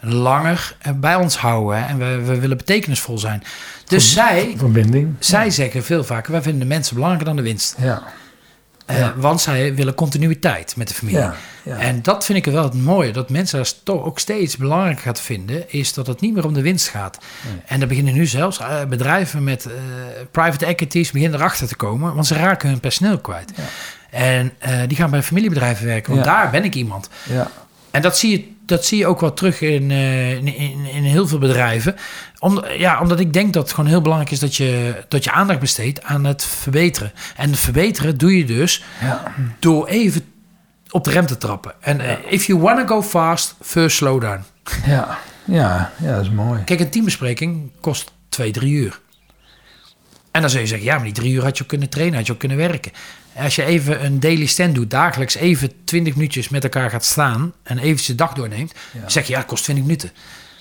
[0.01, 3.43] langer bij ons houden en we, we willen betekenisvol zijn.
[3.85, 5.17] Dus zij, verbinding.
[5.19, 7.77] zij zeggen veel vaker: wij vinden de mensen belangrijker dan de winst.
[7.79, 8.03] Ja.
[8.91, 11.21] Uh, want zij willen continuïteit met de familie.
[11.21, 11.79] Ja, ja.
[11.79, 13.13] En dat vind ik wel het mooie.
[13.13, 15.71] Dat mensen dat toch ook steeds belangrijk gaat vinden...
[15.73, 17.19] is dat het niet meer om de winst gaat.
[17.45, 17.63] Nee.
[17.67, 19.73] En dan beginnen nu zelfs uh, bedrijven met uh,
[20.31, 21.11] private equities...
[21.11, 23.53] beginnen erachter te komen, want ze raken hun personeel kwijt.
[24.11, 24.19] Ja.
[24.19, 24.53] En
[24.87, 27.09] die gaan bij familiebedrijven werken, want daar ben ik iemand.
[27.91, 31.27] En dat zie je dat zie je ook wel terug in, in, in, in, heel
[31.27, 31.97] veel bedrijven.
[32.39, 35.31] Om, ja, omdat ik denk dat het gewoon heel belangrijk is dat je, dat je
[35.31, 37.13] aandacht besteedt aan het verbeteren.
[37.37, 39.35] En het verbeteren doe je dus ja.
[39.59, 40.23] door even
[40.91, 41.73] op de rem te trappen.
[41.81, 42.19] En ja.
[42.29, 44.45] if you want to go fast, first slow down.
[44.87, 45.19] Ja.
[45.45, 46.65] ja, ja, dat is mooi.
[46.65, 49.01] Kijk, een teambespreking kost twee, drie uur.
[50.39, 52.17] En dan zou je zeggen, ja, maar die drie uur had je ook kunnen trainen,
[52.17, 52.93] had je ook kunnen werken.
[53.37, 57.53] Als je even een daily stand doet, dagelijks even 20 minuutjes met elkaar gaat staan
[57.63, 59.09] en even de dag doorneemt, ja.
[59.09, 60.11] zeg je, ja, het kost 20 minuten.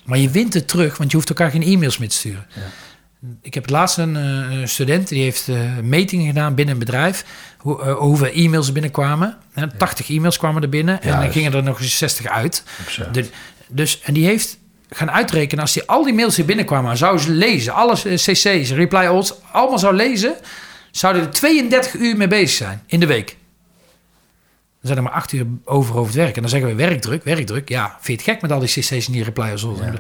[0.06, 2.46] Maar je wint het terug, want je hoeft elkaar geen e-mails meer te sturen.
[2.54, 2.62] Ja.
[3.42, 7.26] Ik heb laatst een uh, student die heeft uh, metingen gedaan binnen een bedrijf.
[7.58, 9.38] Hoe, uh, hoeveel e-mails er binnenkwamen.
[9.56, 9.70] Ja.
[9.78, 12.64] 80 e-mails kwamen er binnen en dan gingen er nog eens 60 uit.
[13.12, 13.30] De,
[13.68, 14.58] dus, en die heeft
[14.90, 19.06] gaan uitrekenen als hij al die mails die binnenkwamen, zou ze lezen, alles cc's, reply
[19.06, 20.36] alls, allemaal zou lezen,
[20.92, 23.38] zouden er 32 uur mee bezig zijn in de week.
[24.82, 26.36] Dan zijn er maar acht uur over over het werk.
[26.36, 27.70] En dan zeggen we werkdruk, werkdruk.
[27.70, 29.62] Ja, vind je het gek met al die cc's en die repliers?
[29.62, 29.94] Ja.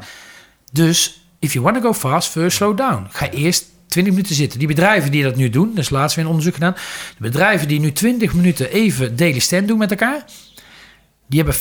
[0.71, 3.07] Dus, if you want to go fast, first slow down.
[3.09, 4.59] Ga eerst 20 minuten zitten.
[4.59, 6.73] Die bedrijven die dat nu doen, dat is laatst weer een onderzoek gedaan.
[7.17, 10.25] De bedrijven die nu 20 minuten even daily stand doen met elkaar,
[11.27, 11.55] die hebben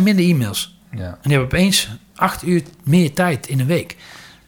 [0.00, 0.78] 40% minder e-mails.
[0.90, 0.98] Ja.
[0.98, 1.88] En die hebben opeens
[2.18, 3.96] 8 uur meer tijd in een week.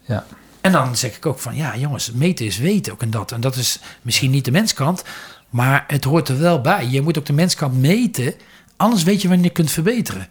[0.05, 0.25] Ja.
[0.61, 3.33] En dan zeg ik ook van, ja jongens, meten is weten ook en dat.
[3.33, 5.05] En dat is misschien niet de menskant,
[5.51, 6.87] maar het hoort er wel bij.
[6.87, 8.35] Je moet ook de menskant meten,
[8.77, 10.29] anders weet je wanneer je kunt verbeteren.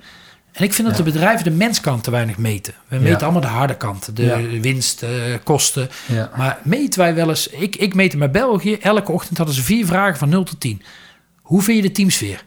[0.51, 1.03] En ik vind dat ja.
[1.03, 2.73] de bedrijven de menskant te weinig meten.
[2.87, 3.23] We meten ja.
[3.23, 4.59] allemaal de harde kant, de ja.
[4.59, 5.89] winst, de kosten.
[6.35, 7.47] Maar meten wij wel eens...
[7.47, 10.81] Ik, ik meet bij België, elke ochtend hadden ze vier vragen van 0 tot 10.
[11.41, 12.43] Hoe vind je de teamsfeer?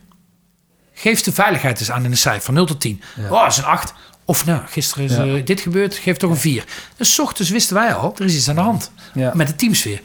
[0.92, 3.02] Geef de veiligheid eens aan in een cijfer van 0 tot 10.
[3.18, 3.94] Oh, dat is een 8.
[4.24, 6.64] Of nou, gisteren is uh, dit gebeurd, geef toch een 4.
[6.96, 8.90] Dus ochtends wisten wij al, er is iets aan de hand
[9.32, 10.00] met de teamsfeer.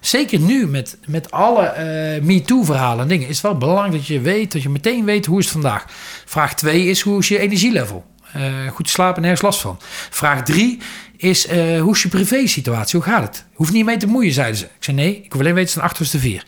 [0.00, 1.74] Zeker nu met, met alle
[2.18, 3.28] uh, MeToo-verhalen en dingen...
[3.28, 5.84] is het wel belangrijk dat je weet, dat je meteen weet hoe is het vandaag.
[6.24, 8.04] Vraag 2 is hoe is je energielevel?
[8.36, 9.78] Uh, goed slapen, nergens last van.
[10.10, 10.78] Vraag 3
[11.16, 13.00] is uh, hoe is je privé-situatie?
[13.00, 13.44] Hoe gaat het?
[13.54, 14.64] Hoeft niet mee te moeien, zeiden ze.
[14.64, 16.44] Ik zei nee, ik wil alleen weten het een 8 of 4.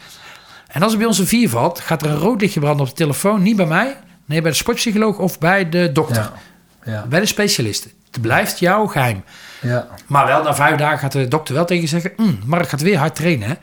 [0.69, 2.89] En als er bij ons een 4 valt, gaat er een rood lichtje branden op
[2.89, 3.43] de telefoon.
[3.43, 6.23] Niet bij mij, nee, bij de sportpsycholoog of bij de dokter.
[6.23, 6.33] Ja.
[6.85, 7.07] Ja.
[7.07, 7.91] Bij de specialisten.
[8.11, 9.25] Het blijft jouw geheim.
[9.61, 9.89] Ja.
[10.07, 12.13] Maar wel na vijf dagen gaat de dokter wel tegen je zeggen...
[12.17, 13.49] Mm, Mark gaat weer hard trainen.
[13.49, 13.55] Hè?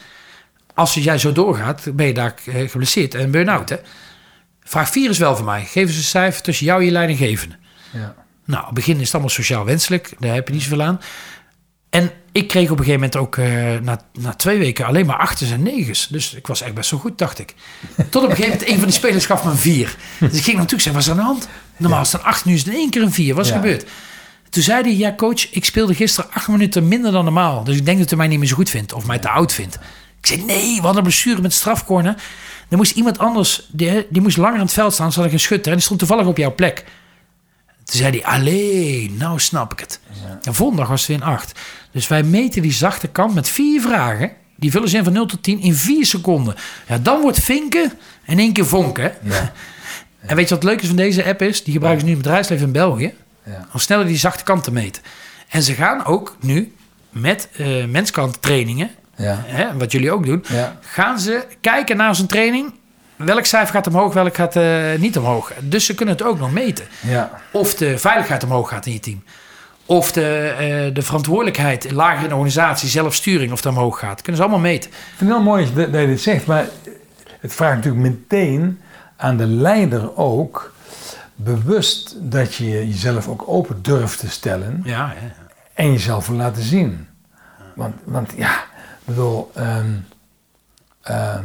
[0.73, 3.69] Als jij zo doorgaat, ben je daar geblesseerd en burn-out.
[3.69, 3.77] Hè?
[4.63, 5.61] Vraag 4 is wel voor mij.
[5.65, 7.55] Geef eens een cijfer tussen jou en je leidinggevende.
[7.91, 8.15] Ja.
[8.45, 10.13] Nou, op het begin is het allemaal sociaal wenselijk.
[10.19, 10.99] Daar heb je niet zoveel aan.
[11.91, 15.17] En ik kreeg op een gegeven moment ook uh, na, na twee weken alleen maar
[15.17, 16.07] achters en negens.
[16.07, 17.55] Dus ik was echt best zo goed, dacht ik.
[18.09, 19.95] Tot op een gegeven moment een van die spelers gaf me een vier.
[20.19, 21.47] Dus ik ging natuurlijk zeggen, wat is er aan de hand?
[21.77, 22.05] Normaal ja.
[22.05, 23.35] is het een acht, nu is het in één keer een vier.
[23.35, 23.57] Wat is ja.
[23.57, 23.85] gebeurd?
[24.49, 27.63] Toen zei hij, ja coach, ik speelde gisteren acht minuten minder dan normaal.
[27.63, 29.53] Dus ik denk dat hij mij niet meer zo goed vindt of mij te oud
[29.53, 29.75] vindt.
[30.19, 32.15] Ik zei, nee, we hadden een blessure met strafcorner.
[32.69, 35.39] Er moest iemand anders, die, die moest langer aan het veld staan, zodat ik een
[35.39, 35.71] schutter.
[35.71, 36.83] En die stond toevallig op jouw plek.
[37.91, 39.99] Toen zei hij, alleen, nou snap ik het.
[40.23, 40.39] Ja.
[40.43, 41.59] En volgende was het weer een acht.
[41.91, 44.31] Dus wij meten die zachte kant met vier vragen.
[44.55, 46.55] Die vullen ze in van 0 tot 10 in vier seconden.
[46.87, 47.91] Ja, dan wordt vinken
[48.25, 49.13] in één keer vonken.
[49.23, 49.51] Ja.
[50.21, 51.63] En weet je wat het leuke is van deze app is?
[51.63, 53.13] Die gebruiken ze nu in het bedrijfsleven in België.
[53.43, 53.67] Ja.
[53.73, 55.01] Om sneller die zachte kant te meten.
[55.49, 56.73] En ze gaan ook nu
[57.09, 59.43] met uh, menskant trainingen, ja.
[59.45, 60.45] hè, wat jullie ook doen,
[60.81, 62.73] gaan ze kijken naar zo'n training.
[63.25, 65.51] Welk cijfer gaat omhoog, welk gaat uh, niet omhoog.
[65.59, 66.85] Dus ze kunnen het ook nog meten.
[66.99, 67.31] Ja.
[67.51, 69.23] Of de veiligheid omhoog gaat in je team.
[69.85, 70.51] Of de,
[70.87, 74.09] uh, de verantwoordelijkheid lager in de organisatie, zelfsturing, of dat omhoog gaat.
[74.09, 74.89] Dat kunnen ze allemaal meten.
[74.89, 76.65] Ik vind het heel mooi dat, dat je dit zegt, maar
[77.39, 78.79] het vraagt natuurlijk meteen
[79.17, 80.73] aan de leider ook
[81.35, 85.31] bewust dat je jezelf ook open durft te stellen Ja, ja.
[85.73, 87.07] en jezelf wil laten zien.
[87.75, 89.91] Want, want ja, ik bedoel, ehm,
[91.01, 91.43] ehm,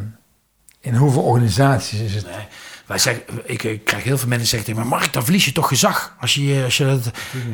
[0.87, 2.25] in hoeveel organisaties is het?
[2.25, 2.47] Nee.
[2.87, 5.53] Wij zeggen, ik, ik krijg heel veel mensen zeggen tegen me, Mark, dan verlies je
[5.53, 6.17] toch gezag.
[6.21, 7.11] Als je, als je dat...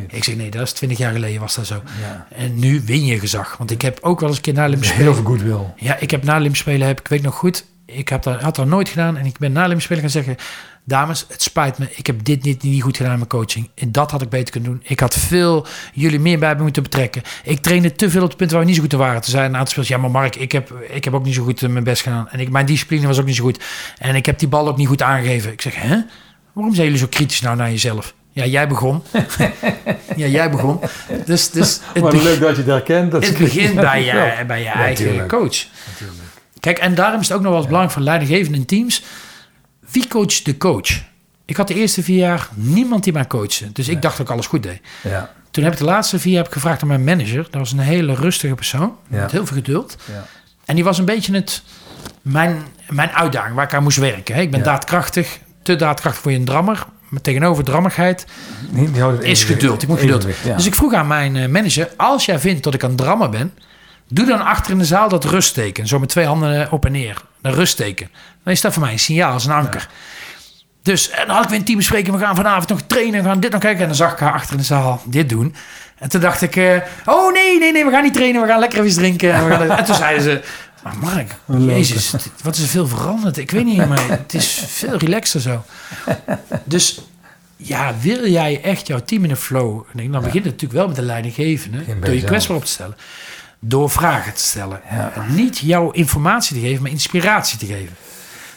[0.09, 1.83] Ik zeg, nee, dat is twintig jaar geleden was dat zo.
[2.01, 2.27] Ja.
[2.37, 3.57] En nu win je gezag.
[3.57, 5.15] Want ik heb ook wel eens een keer na Lim Heel spelen.
[5.15, 5.73] veel goodwill.
[5.77, 8.67] Ja, ik heb na spelen, heb, ik weet nog goed, ik heb dat, had dat
[8.67, 9.17] nooit gedaan.
[9.17, 10.37] En ik ben na spelen gaan zeggen,
[10.85, 11.87] dames, het spijt me.
[11.95, 13.69] Ik heb dit niet, niet goed gedaan met coaching.
[13.75, 14.83] En dat had ik beter kunnen doen.
[14.85, 17.23] Ik had veel jullie meer bij me moeten betrekken.
[17.45, 19.21] Ik trainde te veel op het punt waar we niet zo goed te waren.
[19.21, 21.43] Toen zei een aantal spelers, ja maar Mark, ik heb, ik heb ook niet zo
[21.43, 22.29] goed eh, mijn best gedaan.
[22.31, 23.65] En ik, mijn discipline was ook niet zo goed.
[23.99, 25.53] En ik heb die bal ook niet goed aangegeven.
[25.53, 25.97] Ik zeg, hè?
[26.53, 28.15] Waarom zijn jullie zo kritisch nou naar jezelf?
[28.35, 29.03] Ja, jij begon.
[30.17, 30.81] ja, jij begon.
[31.27, 33.11] Dus, dus het, Maar leuk dat je het herkent.
[33.11, 34.45] Dat het is- begint bij je, Ja.
[34.45, 35.29] bij je Ja, eigen tuurlijk.
[35.29, 35.65] coach.
[36.61, 39.03] Kijk, en daarom is het ook nog wel eens belangrijk voor leidinggevenden in teams.
[39.93, 40.91] Wie coacht de coach?
[41.45, 43.73] Ik had de eerste vier jaar niemand die mij coachte.
[43.73, 44.81] Dus ik dacht dat ik alles goed deed.
[45.03, 47.43] Ja, Toen heb ik de laatste vier jaar heb ik gevraagd aan mijn manager.
[47.43, 48.97] Dat was een hele rustige persoon.
[49.09, 49.21] Ja.
[49.21, 49.97] Met heel veel geduld.
[50.13, 50.27] ja.
[50.65, 51.63] En die was een beetje het,
[52.23, 54.37] mijn, mijn uitdaging waar ik aan moest werken.
[54.37, 55.39] Ik ben daadkrachtig.
[55.63, 56.87] Te daadkrachtig voor je een drammer.
[57.09, 58.27] Maar tegenover drammigheid
[59.23, 59.83] is geduld.
[59.83, 60.27] Ik moet geduld.
[60.57, 63.31] Dus ik vroeg aan mijn eh, manager: als jij vindt dat ik aan het drammen
[63.31, 63.53] ben,
[64.09, 65.87] doe dan achter in de zaal dat rustteken.
[65.87, 67.23] Zo met twee handen op en neer.
[67.43, 68.09] Een rustteken.
[68.45, 69.89] Dan is dat voor mij een signaal, als een anker.
[70.83, 72.17] Dus en dan had ik weer een teambespreking.
[72.17, 73.23] We gaan vanavond nog trainen.
[73.23, 73.81] We gaan dit nog kijken.
[73.81, 75.55] En dan zag ik haar achter in de zaal dit doen.
[75.99, 78.43] En toen dacht ik: eh, Oh nee, nee, nee, we gaan niet trainen.
[78.43, 79.33] We gaan lekker even drinken.
[79.35, 80.43] En, we gaan, en toen zeiden ze.
[80.83, 81.35] Maar Mark,
[81.69, 83.37] jezus, dit- wat is er veel veranderd?
[83.37, 85.65] Ik weet niet, maar het is veel relaxter zo.
[86.65, 87.01] Dus
[87.57, 89.83] ja, wil jij echt jouw team in een flow?
[89.97, 91.79] En dan begint het natuurlijk wel met de leidinggevende.
[92.01, 92.97] Door je kwetsbaar op te stellen.
[93.65, 94.81] Door vragen te stellen.
[94.91, 95.13] Ja.
[95.29, 97.97] Niet jouw informatie te geven, maar inspiratie te geven.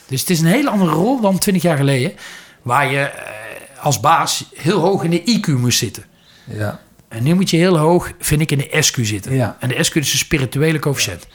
[0.08, 2.14] Dus het is een hele andere rol dan 20 jaar geleden.
[2.62, 6.04] Waar je eh, als baas heel hoog in de IQ moest zitten.
[6.44, 9.34] Ja, En nu moet je heel hoog, vind ik, in de SQ zitten.
[9.34, 9.58] Ja.
[9.60, 11.28] En de SQ is een spirituele coëfficiënt.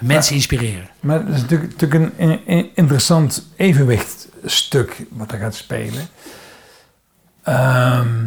[0.00, 0.88] Mensen inspireren.
[1.00, 6.08] maar het is natuurlijk, natuurlijk een, een- een interessant evenwichtstuk wat er gaat spelen.
[7.42, 8.26] Ehm,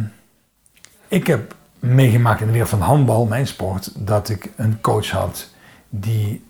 [1.08, 5.48] ik heb meegemaakt in de wereld van handbal, mijn sport, dat ik een coach had
[5.88, 6.44] die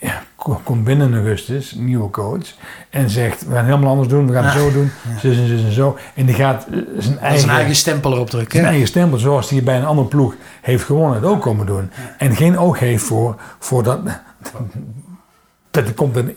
[0.00, 2.54] ja, ko- komt binnen in augustus, een nieuwe coach,
[2.90, 4.60] en zegt: We gaan helemaal anders doen, we gaan het Ja.
[4.60, 5.96] zo doen, zus en zus en zo.
[6.14, 7.18] En die gaat eh, zijn
[7.50, 8.52] eigen, stempel erop drukken.
[8.58, 11.90] zijn eigen stempel, zoals hij bij een andere ploeg heeft gewonnen, het ook komen doen.
[12.18, 14.00] En geen oog heeft voor, voor dat.
[15.70, 16.36] Dat komt in,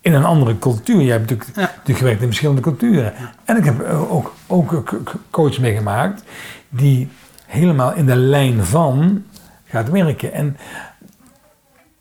[0.00, 1.00] in een andere cultuur.
[1.00, 1.62] Je hebt natuurlijk, Ja.
[1.62, 3.12] natuurlijk gewerkt in verschillende culturen.
[3.44, 4.84] En ik heb eh, ook, ook
[5.30, 6.22] coach meegemaakt
[6.68, 7.08] die
[7.46, 9.24] helemaal in de lijn van
[9.64, 10.32] gaat werken.
[10.32, 10.56] En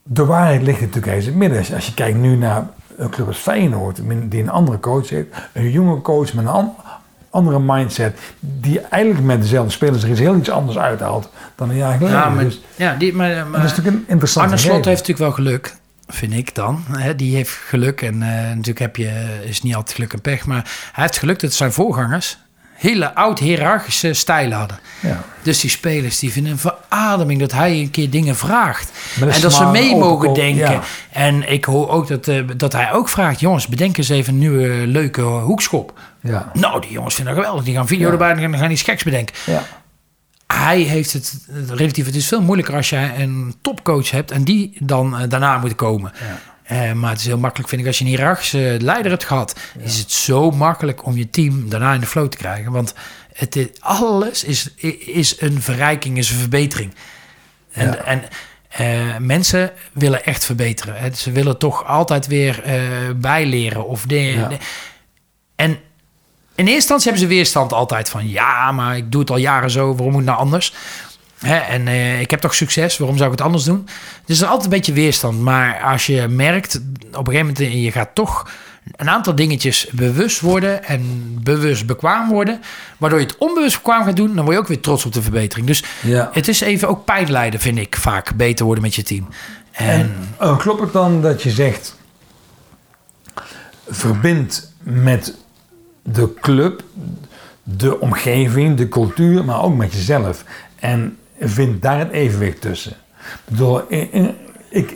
[0.03, 1.75] de waarheid ligt natuurlijk ergens in het midden.
[1.75, 5.71] Als- je kijkt nu naar een club als Feyenoord, die een andere coach heeft, een
[5.71, 6.73] jonge coach met een an-
[7.29, 11.75] andere mindset, die eigenlijk met dezelfde spelers er iets heel iets anders uithaalt dan een
[11.75, 12.17] jaar geleden.
[12.17, 15.07] Ja, maar, Dus ja, die, maar, maar dat is natuurlijk een interessant Arne Slot heeft
[15.07, 15.75] natuurlijk wel geluk,
[16.07, 16.83] vind ik dan.
[16.91, 20.45] Hè, die heeft geluk en eh, natuurlijk heb je, is niet altijd geluk en pech,
[20.45, 22.37] maar hij heeft geluk dat zijn voorgangers
[22.75, 24.79] hele oud-hierarchische stijlen hadden.
[24.99, 25.23] Ja.
[25.41, 28.91] Dus die spelers die vinden een verademing dat hij een keer dingen vraagt.
[29.19, 30.71] En dat ze mee mogen denken.
[30.71, 30.81] ja.
[31.11, 34.39] En ik hoor ook dat, eh, dat hij ook vraagt: jongens, bedenk eens even een
[34.39, 35.99] nieuwe leuke hoekschop.
[36.21, 36.51] Ja.
[36.53, 37.65] Nou, die jongens vinden dat geweldig.
[37.67, 38.11] Die gaan video Ja.
[38.11, 39.35] erbij en gaan, gaan iets geks bedenken.
[39.45, 39.63] Ja.
[40.47, 42.05] Hij heeft het eh, relatief.
[42.05, 45.75] Het is veel moeilijker als jij een topcoach hebt en die dan eh, daarna moet
[45.75, 46.11] komen.
[46.65, 49.59] Eh, maar het is heel makkelijk, vind ik, als je een hiërarchische leider hebt gehad,
[49.79, 52.71] is het zo makkelijk om je team daarna in de flow te krijgen.
[52.71, 52.93] Want
[53.33, 54.73] het is, alles is,
[55.05, 56.93] is een verrijking, is een verbetering.
[57.71, 57.95] En, Ja.
[57.95, 58.23] en
[58.69, 60.95] eh, mensen willen echt verbeteren.
[60.97, 61.13] Hè.
[61.13, 62.79] Ze willen toch altijd weer eh,
[63.15, 63.87] bijleren.
[63.87, 64.47] Of de, Ja.
[64.47, 64.57] de-
[65.55, 65.77] en in
[66.55, 68.29] eerste instantie hebben ze weerstand altijd van...
[68.29, 70.73] ja, maar ik doe het al jaren zo, waarom moet het nou anders?
[71.39, 73.83] Hè, en eh, ik heb toch succes, waarom zou ik het anders doen?
[74.25, 75.39] Dus er is altijd een beetje weerstand.
[75.39, 76.75] Maar als je merkt,
[77.13, 77.83] op een gegeven moment...
[77.83, 78.49] je gaat toch
[78.95, 80.83] een aantal dingetjes bewust worden...
[80.83, 82.61] en bewust bekwaam worden...
[82.97, 84.35] waardoor je het onbewust bekwaam gaat doen...
[84.35, 85.67] dan word je ook weer trots op de verbetering.
[85.67, 86.29] Dus Ja.
[86.33, 89.27] het is even ook pijn lijden, vind ik, vaak beter worden met je team.
[89.71, 91.95] En, En oh, klopt het dan dat je zegt,
[93.87, 95.35] verbind met
[96.03, 96.83] de club,
[97.63, 100.43] de omgeving, de cultuur, maar ook met jezelf.
[100.79, 102.91] En vind daar het evenwicht tussen.
[102.91, 104.09] Ik bedoel, ik,
[104.69, 104.95] ik,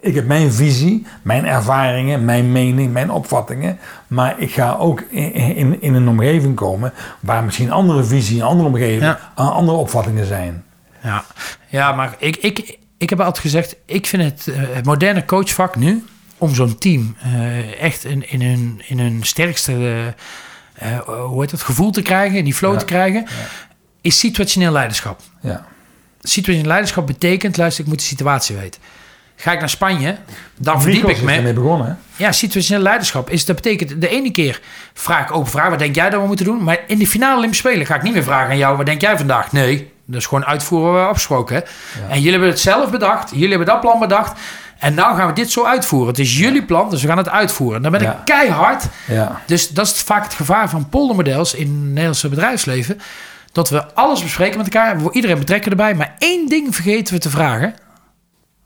[0.00, 3.78] ik, heb mijn visie, mijn ervaringen, mijn mening, mijn opvattingen.
[4.06, 8.46] Maar ik ga ook in, in, in een omgeving komen waar misschien andere visie, een
[8.46, 9.18] andere omgeving, Ja.
[9.34, 10.64] andere opvattingen zijn.
[11.02, 11.24] Ja,
[11.68, 15.76] ja maar ik, ik, ik heb altijd gezegd, ik vind het, eh, het moderne coachvak
[15.76, 16.04] nu,
[16.38, 20.14] om zo'n team eh, echt in, in, hun, in hun sterkste
[20.74, 22.78] eh, hoe heet dat, gevoel te krijgen, in die flow Ja.
[22.78, 23.26] te krijgen,
[24.06, 25.20] is situationeel leiderschap.
[25.40, 25.64] Ja.
[26.22, 28.80] Situationeel leiderschap betekent, luister, ik moet de situatie weten.
[29.36, 30.16] Ga ik naar Spanje,
[30.56, 31.32] dan verdiep ik is me.
[31.32, 31.98] ermee begonnen?
[32.16, 34.60] Ja, situationeel leiderschap is dat betekent de ene keer
[34.94, 36.62] vraag ik open vraag, wat denk jij dat we moeten doen?
[36.64, 39.00] Maar in de finale Olympische Spelen ga ik niet meer vragen aan jou, wat denk
[39.00, 39.52] jij vandaag?
[39.52, 41.56] Nee, dat is gewoon uitvoeren wat we afgesproken.
[41.56, 41.62] Hè?
[42.08, 44.38] En jullie hebben het zelf bedacht, jullie hebben dat plan bedacht.
[44.78, 46.08] En nou gaan we dit zo uitvoeren.
[46.08, 47.82] Het is jullie plan, dus we gaan het uitvoeren.
[47.82, 48.22] Dan ben ik Ja.
[48.24, 48.84] keihard.
[49.06, 49.40] Ja.
[49.46, 53.00] Dus dat is vaak het gevaar van poldermodels in het Nederlandse bedrijfsleven.
[53.56, 55.94] Dat we alles bespreken met elkaar, we iedereen betrekken erbij.
[55.94, 57.74] Maar één ding vergeten we te vragen.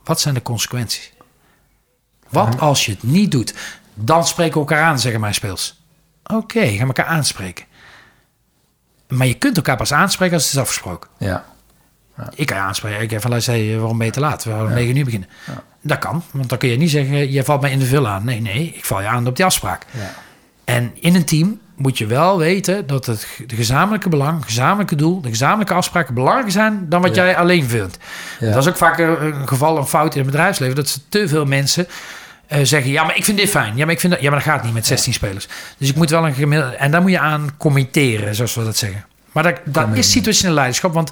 [0.05, 1.13] Wat zijn de consequenties?
[2.29, 3.55] Wat als je het niet doet?
[3.95, 5.83] Dan spreken we elkaar aan, zeggen mijn speels.
[6.25, 7.65] Oké, gaan we elkaar aanspreken.
[9.09, 11.11] Maar je kunt elkaar pas aanspreken als het is afgesproken.
[11.19, 11.45] Ja.
[12.35, 13.01] Ik kan je aanspreken.
[13.01, 14.45] Ik heb van luister, hey, waarom ben je te laat?
[14.45, 15.29] We om 9 uur beginnen.
[15.81, 18.25] Dat kan, want dan kun je niet zeggen, je valt mij in de vul aan.
[18.25, 19.87] Nee, nee, ik val je aan op die afspraak.
[19.91, 20.15] Ja.
[20.65, 25.21] En in een team moet je wel weten dat het de gezamenlijke belang, gezamenlijke doel,
[25.21, 27.25] de gezamenlijke afspraken belangrijker zijn dan wat Ja.
[27.25, 27.99] jij alleen vindt.
[28.41, 28.53] Ja.
[28.53, 31.45] Dat is ook vaak een, geval, een fout in het bedrijfsleven, dat ze te veel
[31.45, 31.87] mensen
[32.47, 33.77] eh, zeggen: Ja, maar ik vind dit fijn.
[33.77, 35.49] Ja, maar ik vind dat, ja, maar dat gaat niet met 16 spelers.
[35.79, 36.77] Dus ik moet wel een gemiddelde.
[36.77, 39.05] En daar moet je aan committeren, zoals we dat zeggen.
[39.33, 41.11] Maar dat, dat is situationeel leiderschap, want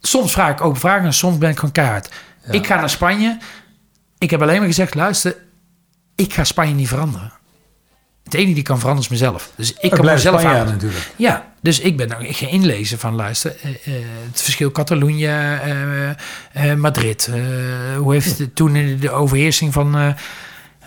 [0.00, 2.08] soms vraag ik open vragen en soms ben ik gewoon keihard.
[2.50, 3.38] Ik ga naar Spanje.
[4.18, 5.36] Ik heb alleen maar gezegd: luister,
[6.16, 7.32] ik ga Spanje niet veranderen.
[8.32, 9.50] Het enige die kan veranderen is mezelf.
[9.54, 10.66] Dus ik kan mezelf aan.
[10.66, 11.10] natuurlijk.
[11.16, 15.26] Ja, dus ik ben nou, ga inlezen van luister, eh, eh, het verschil Catalonië,
[16.52, 17.30] eh, Madrid.
[17.98, 20.14] hoe heeft het toen in de overheersing van,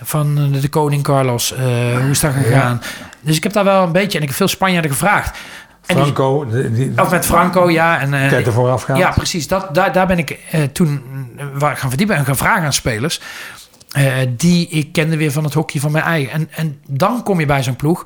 [0.01, 1.53] van de, koning Carlos,
[2.01, 2.81] hoe is dat gegaan?
[3.21, 5.37] Dus ik heb daar wel een beetje, en ik heb veel Spanjaarden gevraagd.
[5.85, 7.99] Die- Franco, die, of met Franco, ja.
[7.99, 8.97] En, tijd ervoor afgaan.
[8.97, 9.47] ja, precies.
[9.47, 10.39] Dat, daar, daar ben ik
[10.71, 11.03] toen
[11.53, 13.21] waar gaan verdiepen en gaan vragen aan spelers.
[13.95, 16.31] Eh, die ik kende weer van het hockey van mijn eigen.
[16.31, 18.05] En, en dan kom je bij zo'n ploeg.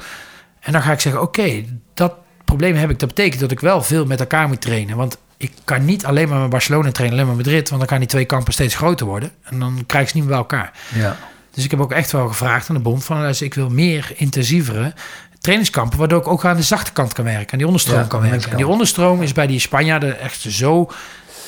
[0.59, 2.13] En dan ga ik zeggen: Oké, dat
[2.45, 2.99] probleem heb ik.
[2.99, 4.97] Dat betekent dat ik wel veel met elkaar moet trainen.
[4.97, 7.69] Want ik kan niet alleen maar met Barcelona trainen, alleen maar met Madrid.
[7.69, 9.31] Want dan gaan die twee kampen steeds groter worden.
[9.43, 10.71] En dan krijg ik ze niet meer bij elkaar.
[10.93, 11.17] Ja.
[11.53, 14.11] Dus ik heb ook echt wel gevraagd aan de bond: van, luister, ik wil meer
[14.15, 14.93] intensievere
[15.39, 18.21] trainingskampen, waardoor ik ook aan de zachte kant kan werken, aan die onderstroom Ja, kan
[18.21, 18.51] werken.
[18.51, 20.89] En die onderstroom is bij die Spanjaarden echt zo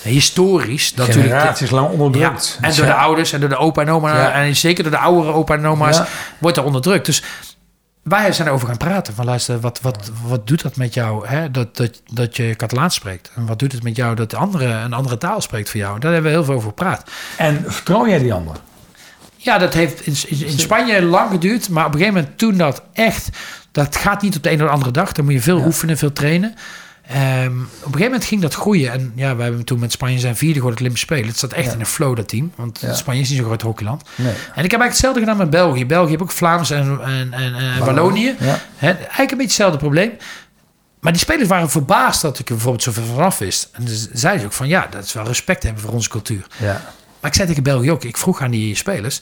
[0.01, 0.93] historisch.
[0.93, 2.57] Dat natuurlijk Generaties lang ja, onderdrukt.
[2.61, 4.31] en door de ouders en door de opa en oma, Ja.
[4.31, 6.07] en zeker door de oudere opa en oma's, Ja.
[6.37, 7.05] wordt er onderdrukt.
[7.05, 7.23] Dus
[8.03, 9.13] wij zijn erover gaan praten.
[9.13, 11.51] Van luister, wat, wat, wat doet dat met jou hè?
[11.51, 13.31] Dat, dat, dat je Catalaans spreekt?
[13.35, 15.99] En wat doet het met jou dat de andere, een andere taal spreekt voor jou?
[15.99, 17.03] Daar hebben we heel veel over gepraat.
[17.37, 18.55] En vertrouw jij die ander?
[19.35, 21.69] Ja, dat heeft in, in, in Spanje lang geduurd.
[21.69, 23.29] Maar op een gegeven moment toen dat echt...
[23.71, 25.11] Dat gaat niet op de een of de andere dag.
[25.11, 26.55] Dan moet je veel oefenen, veel trainen.
[27.07, 28.91] Ehm, op een gegeven moment ging dat groeien.
[28.91, 31.27] En ja, we hebben toen met Spanje zijn vierde geworden het Olympische Spelen.
[31.29, 31.73] Het zat echt Ja.
[31.73, 32.51] in een flow, dat team.
[32.55, 32.93] Want Ja.
[32.93, 34.03] Spanje is niet zo'n groot hockeyland.
[34.15, 34.27] Nee.
[34.27, 35.85] En ik heb eigenlijk hetzelfde gedaan met België.
[35.85, 38.35] België heeft ook Vlaams en, en, en Wallonië.
[38.39, 38.59] Ja.
[38.79, 40.11] Eigenlijk een beetje hetzelfde probleem.
[40.99, 43.69] Maar die spelers waren verbaasd dat ik er bijvoorbeeld zoveel vanaf wist.
[43.71, 46.45] En dus zeiden ze ook van ja, dat is wel respect hebben voor onze cultuur.
[46.57, 46.81] Ja.
[47.19, 49.21] Maar ik zei tegen België ook, ik vroeg aan die spelers.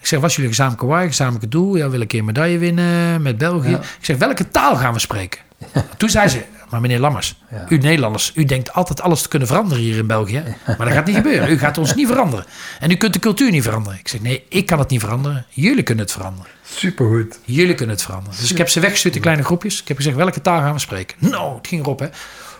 [0.00, 1.76] Ik zeg, wat is jullie gezamenlijke waar, gezamenlijke doel?
[1.76, 3.72] Ja, wil ik een keer medaille winnen met België.
[3.72, 5.40] Ik zeg, welke taal gaan we spreken?
[5.96, 7.66] Toen zei ze, maar meneer Lammers, Ja.
[7.68, 10.42] u Nederlanders, u denkt altijd alles te kunnen veranderen hier in België.
[10.66, 11.50] Maar dat gaat niet gebeuren.
[11.50, 12.44] U gaat ons niet veranderen.
[12.80, 13.98] En u kunt de cultuur niet veranderen.
[13.98, 15.44] Ik zeg, nee, ik kan het niet veranderen.
[15.48, 16.50] Jullie kunnen het veranderen.
[16.74, 17.38] Supergoed.
[17.44, 18.38] Jullie kunnen het veranderen.
[18.40, 19.80] Dus ik heb ze weggestuurd in kleine groepjes.
[19.80, 21.16] Ik heb gezegd, welke taal gaan we spreken?
[21.20, 22.06] Nou, het ging erop, hè.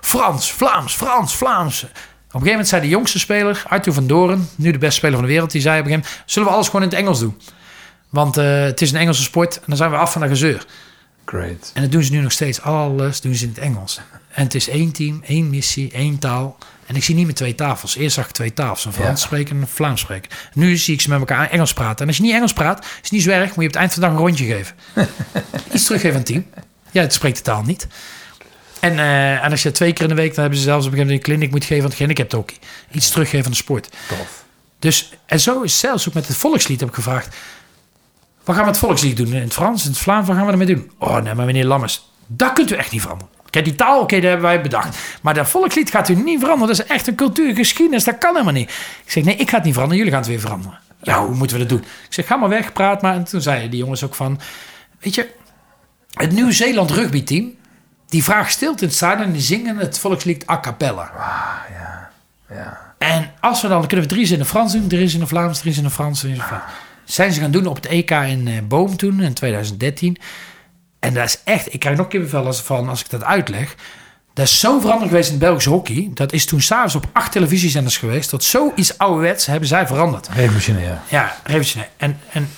[0.01, 1.83] Frans, Vlaams, Frans, Vlaams.
[1.83, 1.93] Op een
[2.31, 5.31] gegeven moment zei de jongste speler, Arthur van Doren, nu de beste speler van de
[5.33, 7.41] wereld, die zei op een gegeven moment, zullen we alles gewoon in het Engels doen?
[8.09, 10.67] Want eh, het is een Engelse sport en dan zijn we af van de gezeur.
[11.25, 11.71] Great.
[11.75, 12.61] En dat doen ze nu nog steeds.
[12.61, 14.01] Alles doen ze in het Engels.
[14.29, 16.59] En het is één team, één missie, één taal.
[16.87, 17.97] En ik zie niet meer twee tafels.
[17.97, 18.85] Eerst zag ik twee tafels.
[18.85, 19.27] Een Frans Ja.
[19.27, 20.31] spreken en een Vlaams spreken.
[20.55, 21.99] Nu zie ik ze met elkaar Engels praten.
[22.01, 23.47] En als je niet Engels praat, is het niet zo erg.
[23.47, 24.77] Moet je op het eind van de dag een rondje geven.
[25.75, 26.47] Iets teruggeven aan het team.
[26.91, 27.87] Ja, het spreekt de taal niet.
[28.81, 30.93] En, eh, en als je twee keer in de week, dan hebben ze zelfs op
[30.93, 32.57] een gegeven moment een clinic moet geven van het gehandicapt hockey.
[32.91, 33.89] Iets teruggeven aan de sport.
[34.09, 34.45] Tof.
[34.79, 37.37] Dus, en zo is zelfs ook met het volkslied heb ik gevraagd.
[38.45, 39.33] Wat gaan we het volkslied doen?
[39.33, 40.91] In het Frans, in het Vlaams, wat gaan we ermee doen?
[40.99, 43.33] Oh nee, maar meneer Lammers, dat kunt u echt niet veranderen.
[43.51, 44.99] Kijk, die taal, oké, dat hebben wij bedacht.
[45.23, 46.77] Maar dat volkslied gaat u niet veranderen.
[46.77, 48.71] Dat is echt een cultuur, geschiedenis, dat kan helemaal niet.
[49.05, 50.79] Ik zeg, nee, ik ga het niet veranderen, jullie gaan het weer veranderen.
[51.03, 51.85] Ja, hoe moeten we dat doen?
[51.89, 53.15] Ik zeg, ga maar weg, praat maar.
[53.15, 54.41] En toen zeiden die jongens ook van,
[55.01, 55.31] weet je,
[56.13, 57.51] het Nieuw-Zeeland rugbyteam,
[58.09, 61.11] die vraagt stilte in het stadion en die zingen het volkslied a cappella.
[62.49, 62.81] Ja.
[62.99, 65.73] En als we dan, dan kunnen we drie zinnen Frans doen, drie zinnen Vlaams, drie
[65.73, 66.73] zinnen Frans, drie zinnen Vlaams.
[67.13, 70.17] Zijn ze gaan doen op het EK in eh, Boom toen, in 2013.
[70.99, 73.75] En dat is echt, ik krijg nog kippenvel als, van als ik dat uitleg.
[74.35, 76.11] Dat is zo veranderd geweest in het Belgische hockey.
[76.15, 78.29] Dat is toen s'avonds op acht televisiezenders geweest.
[78.29, 80.29] Tot zoiets ouderwets hebben zij veranderd.
[80.29, 80.99] Revolutionair.
[81.09, 81.91] Ja, revolutionair.
[81.97, 82.51] En, en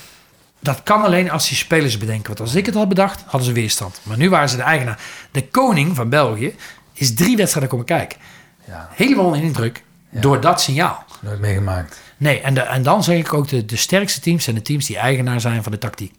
[0.59, 2.27] dat kan alleen als die spelers bedenken.
[2.27, 3.99] Want als ik het had bedacht, hadden ze weerstand.
[4.03, 4.99] Maar nu waren ze de eigenaar.
[5.31, 6.55] De koning van België
[6.93, 8.19] is drie wedstrijden komen kijken.
[8.67, 11.05] Ja, Helemaal in indruk door dat signaal.
[11.21, 12.03] nooit meegemaakt.
[12.17, 14.85] Nee, en, de, en dan zeg ik ook, de, de sterkste teams zijn de teams
[14.85, 16.13] die eigenaar zijn van de tactiek.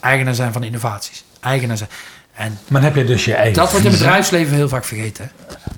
[0.00, 1.24] Eigenaar zijn van de innovaties.
[1.40, 1.90] Eigenaar zijn.
[2.34, 4.84] En Maar dan heb je dus je eigen dat wordt in het bedrijfsleven heel vaak
[4.84, 5.30] vergeten.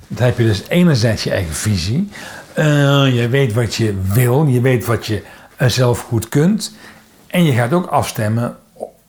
[0.07, 2.09] Dan heb je dus enerzijds je eigen visie.
[2.53, 2.65] Eh,
[3.15, 4.45] je weet wat je wil.
[4.45, 5.23] Je weet wat je
[5.57, 6.73] zelf goed kunt.
[7.27, 8.57] En je gaat ook afstemmen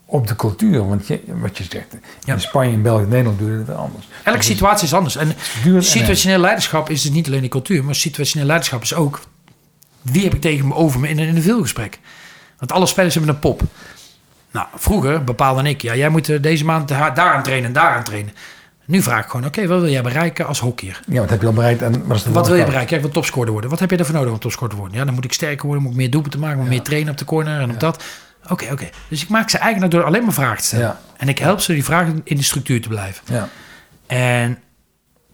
[0.05, 0.89] op de cultuur.
[0.89, 2.35] Want je, wat je zegt, Ja.
[2.35, 4.09] in Spanje, in België, Nederland doen het anders.
[4.23, 5.17] Elke situatie is anders.
[5.17, 5.35] En
[5.83, 9.21] situationeel leiderschap is dus niet alleen die cultuur, maar situationeel leiderschap is ook
[10.05, 11.67] wie heb ik tegen me over me in een individueel
[12.59, 13.63] Want alle spelers hebben een pop.
[14.51, 17.73] Nou, vroeger bepaalde ik, ja, jij moet eh, deze maand daar daar aan trainen en
[17.73, 18.33] daar aan trainen.
[18.87, 21.01] Nu vraag ik gewoon, oké, wat wil jij bereiken als hockeyer?
[21.07, 22.91] Ja, wat heb je al bereikt en wat Wat wil je bereiken?
[22.91, 23.71] Ja, ik wil topscorer worden.
[23.71, 24.99] Wat heb je ervoor nodig om topscorer te worden?
[24.99, 27.19] Ja, dan moet ik sterker worden, moet ik meer doelpunten maken, moet meer trainen op
[27.19, 28.05] de corner en op dat.
[28.49, 28.89] Oké, oké.
[29.09, 30.97] Dus ik maak ze eigenlijk door alleen maar vragen te stellen.
[31.17, 33.25] En ik help ze die vragen in de structuur te blijven.
[33.25, 33.49] Ja.
[34.07, 34.59] En,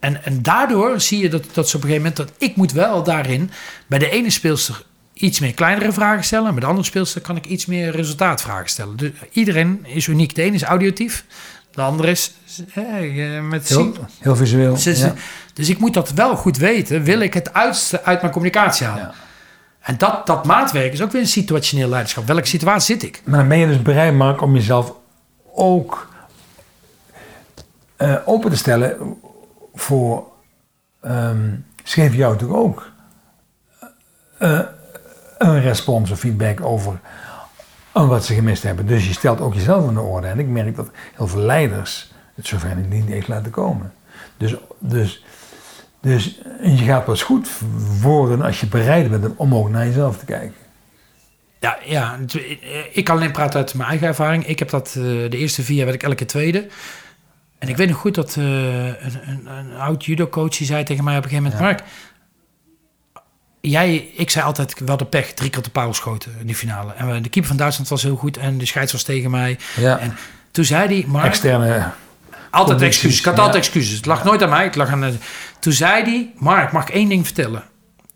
[0.01, 2.17] en, en daardoor zie je dat, dat ze op een gegeven moment...
[2.17, 3.51] dat ik moet wel daarin
[3.87, 4.83] bij de ene speelster
[5.13, 6.47] iets meer kleinere vragen stellen...
[6.47, 8.97] en bij de andere speelster kan ik iets meer resultaatvragen stellen.
[8.97, 10.35] Dus iedereen is uniek.
[10.35, 11.25] De ene is auditief,
[11.71, 12.35] de andere is
[12.75, 13.95] eh, met zien.
[13.95, 14.75] Heel, heel visueel.
[14.83, 15.15] Dus, ja.
[15.55, 17.03] dus ik moet dat wel goed weten.
[17.03, 19.03] Wil ik het uitste uit mijn communicatie halen?
[19.03, 19.15] Ja.
[19.81, 22.27] En dat, dat maatwerk is ook weer een situationeel leiderschap.
[22.27, 23.23] Welke situatie zit ik?
[23.25, 24.93] Maar dan ben je dus bereid, Mark, om jezelf
[25.55, 26.09] ook
[27.97, 29.19] eh, open te stellen
[29.81, 30.25] voor.
[31.85, 32.91] ze geven jou natuurlijk ook
[34.39, 34.61] eh,
[35.39, 37.01] een respons of feedback over
[37.93, 38.87] eh, wat ze gemist hebben.
[38.87, 40.27] Dus je stelt ook jezelf in de orde.
[40.27, 43.93] En ik merk dat heel veel leiders het zover niet eens laten komen.
[44.37, 45.25] Dus, dus,
[46.01, 47.49] dus je gaat pas goed
[48.01, 50.55] worden als je bereid bent om ook naar jezelf te kijken.
[51.61, 54.47] Ja, ja, eh, ik kan alleen praten uit mijn eigen ervaring.
[54.47, 56.67] Ik heb dat eh, de eerste vier jaar werd ik elke tweede.
[57.61, 61.05] En ik weet nog goed dat eh, een, een, een oud judo-coach die zei tegen
[61.05, 61.63] mij op een gegeven moment...
[61.63, 61.83] Mark,
[63.61, 66.93] jij, ik zei altijd wel de pech, drie keer de paal geschoten in die finale.
[66.93, 69.59] En de keeper van Duitsland was heel goed en de scheids was tegen mij.
[69.77, 69.99] Ja.
[69.99, 70.17] En
[70.51, 71.89] toen zei hij, Mark, Externe.
[72.51, 73.19] altijd excuses.
[73.19, 73.43] Ik had ja.
[73.43, 73.97] altijd excuses.
[73.97, 75.01] Het lag nooit aan mij, het lag aan...
[75.01, 75.15] de-
[75.59, 77.63] Toen zei hij, Mark, mag ik één ding vertellen?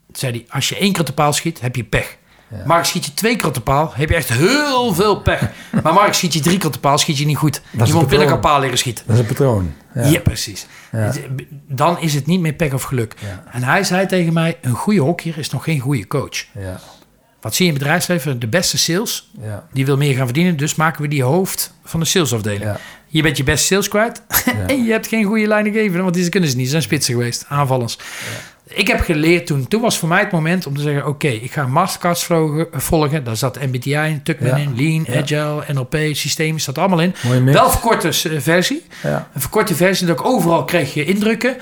[0.06, 2.16] Toen zei hij, als je één keer de paal schiet, heb je pech.
[2.64, 5.40] Mark, schiet je twee keer op de paal, heb je echt heel veel pech.
[5.82, 7.60] maar Mark, schiet je drie keer op de paal, schiet je niet goed.
[7.84, 9.04] Je moet op paal leren schieten.
[9.06, 9.74] Dat is een patroon.
[9.94, 10.20] Ja, Ja.
[10.20, 10.66] precies.
[10.92, 11.12] Ja.
[11.68, 13.14] Dan is het niet meer pech of geluk.
[13.20, 13.42] Ja.
[13.52, 16.44] En hij zei tegen mij, een goede hockeyer is nog geen goede coach.
[16.58, 16.80] Ja.
[17.40, 18.38] Wat zie je in het bedrijfsleven?
[18.38, 19.66] De beste sales, Ja.
[19.72, 20.56] die wil meer gaan verdienen.
[20.56, 22.72] Dus maken we die hoofd van de salesafdeling.
[23.06, 24.22] Je bent je beste sales kwijt.
[24.66, 26.02] en je hebt geen goede leidinggever.
[26.02, 26.64] Want die kunnen ze niet.
[26.64, 27.44] Ze zijn spitsen geweest.
[27.48, 27.98] Aanvallers.
[28.66, 29.68] Ik heb geleerd toen.
[29.68, 31.06] Toen was voor mij het moment om te zeggen...
[31.06, 32.28] Oké, ik ga mastercards
[32.72, 33.24] volgen.
[33.24, 34.56] Daar zat MBTI in, Tuckman Ja.
[34.56, 35.20] in, Lean, Ja.
[35.20, 36.58] Agile, NLP, systeem.
[36.58, 37.14] Zat allemaal in.
[37.44, 38.84] Wel verkorte eh, versie.
[39.02, 39.28] Ja.
[39.34, 41.56] Een verkorte versie dat ik overal kreeg je indrukken.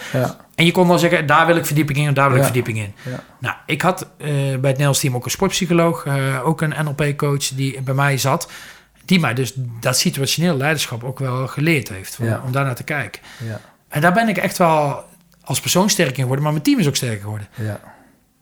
[0.54, 2.78] En je kon dan zeggen, daar wil ik verdieping in, en daar wil ik verdieping
[2.78, 2.94] in.
[3.38, 7.48] Nou, ik had eh, bij het Nederlands team ook een sportpsycholoog, eh, ook een NLP-coach
[7.54, 8.50] die bij mij zat.
[9.04, 12.42] Die mij dus dat situationeel leiderschap ook wel geleerd heeft, Ja.
[12.46, 13.22] om daar naar te kijken.
[13.46, 13.60] Ja.
[13.88, 15.04] En daar ben ik echt wel
[15.44, 17.48] als persoon sterk in geworden, maar mijn team is ook sterker geworden.
[17.56, 17.80] Ja.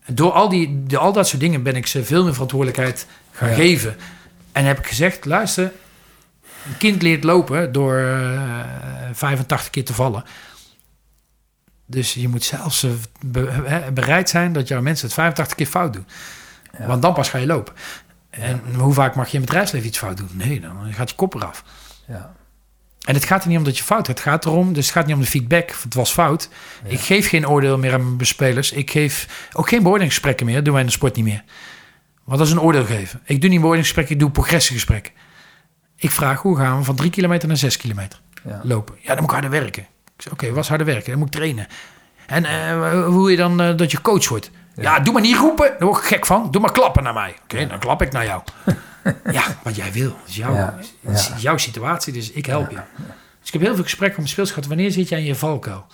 [0.05, 3.07] En door al, die, door al dat soort dingen ben ik ze veel meer verantwoordelijkheid
[3.32, 3.55] gaan Ja.
[3.55, 3.96] geven.
[4.53, 5.72] En heb ik gezegd, luister,
[6.66, 8.61] een kind leert lopen door eh
[9.12, 10.24] 85 keer te vallen.
[11.86, 12.90] Dus je moet zelfs eh,
[13.26, 16.07] be- bereid zijn dat jouw mensen het 85 keer fout doen.
[16.78, 16.86] Ja.
[16.86, 17.74] Want dan pas ga je lopen.
[18.30, 20.30] En hoe vaak mag je in het bedrijfsleven iets fout doen?
[20.32, 21.64] Nee, dan gaat je kop eraf.
[22.07, 22.34] Ja.
[23.07, 24.18] En het gaat er niet om dat je fout hebt.
[24.18, 25.70] Het gaat erom, dus het gaat niet om de feedback.
[25.82, 26.48] Het was fout.
[26.84, 28.72] Ik geef geen oordeel meer aan mijn spelers.
[28.72, 30.55] Ik geef ook geen beoordelingsgesprekken meer.
[30.55, 31.44] Dat doen wij in de sport niet meer.
[32.24, 33.20] Want dat is een oordeel geven.
[33.24, 35.12] Ik doe niet beoordelingsgesprekken, ik doe progressiegesprekken.
[35.96, 38.61] Ik vraag, hoe gaan we van drie kilometer naar zes kilometer Ja.
[38.62, 38.94] lopen?
[39.01, 39.82] Ja, dan moet ik harder werken.
[40.16, 41.11] Ik zeg, oké, wat is harder werken?
[41.11, 41.66] Dan moet ik trainen.
[42.26, 44.51] En eh, hoe je dan eh, dat je coach wordt?
[44.81, 45.01] Ja.
[45.01, 46.51] doe maar niet roepen, daar word ik gek van.
[46.51, 47.35] Doe maar klappen naar mij.
[47.43, 48.43] Oké, dan klap ik naar jou.
[49.33, 50.16] ja, wat jij wil.
[50.20, 50.74] Het is, jouw,
[51.12, 52.81] is jouw situatie, dus ik help je.
[53.39, 54.66] Dus ik heb heel veel gesprekken met speels gehad.
[54.66, 55.87] Wanneer zit jij in je valkuil?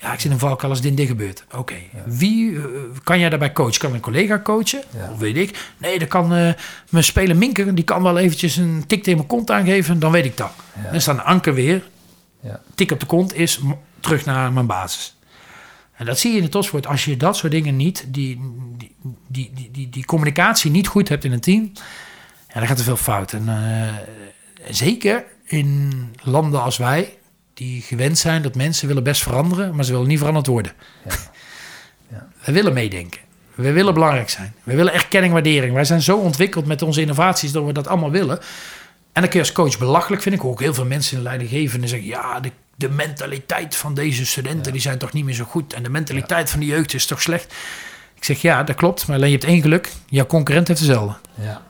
[0.00, 1.44] Ja, ik zit in een valkuil als dit en dit gebeurt.
[1.56, 2.62] Oké, wie eh,
[3.04, 3.80] kan jij daarbij coachen?
[3.80, 4.82] Kan mijn collega coachen?
[4.96, 5.10] Ja.
[5.12, 5.58] Of weet ik?
[5.78, 6.52] Nee, dan kan eh,
[6.90, 9.98] mijn speler Minker, die kan wel eventjes een tik tegen mijn kont aangeven.
[9.98, 10.50] Dan weet ik dat.
[10.84, 10.90] Ja.
[10.90, 11.82] Dan staat een anker weer.
[12.40, 12.60] Ja.
[12.74, 13.60] Tik op de kont is
[14.00, 15.17] terug naar mijn basis.
[15.98, 16.86] En dat zie je in het topsport.
[16.86, 18.40] Als je dat soort dingen niet, die,
[19.28, 21.72] die, die, die, die, communicatie niet goed hebt in een team,
[22.48, 23.32] ja, dan gaat er veel fout.
[23.32, 23.94] En eh,
[24.70, 25.92] zeker in
[26.22, 27.18] landen als wij,
[27.54, 30.72] die gewend zijn dat mensen willen best veranderen, maar ze willen niet veranderd worden.
[31.04, 31.14] Ja.
[32.10, 32.28] Ja.
[32.44, 33.20] We willen meedenken.
[33.54, 34.54] We willen belangrijk zijn.
[34.62, 35.74] We willen erkenning, waardering.
[35.74, 38.38] Wij zijn zo ontwikkeld met onze innovaties dat we dat allemaal willen.
[39.12, 41.86] En dan kun je als coach belachelijk, vind ik ook heel veel mensen in leidinggevende
[41.86, 45.72] zeggen: ja, de, de mentaliteit van deze studenten die zijn toch niet meer zo goed.
[45.72, 47.54] En de mentaliteit van de jeugd is toch slecht.
[48.14, 49.06] Ik zeg ja, dat klopt.
[49.06, 51.16] Maar alleen je hebt één geluk: jouw concurrent heeft dezelfde.
[51.34, 51.62] Ja.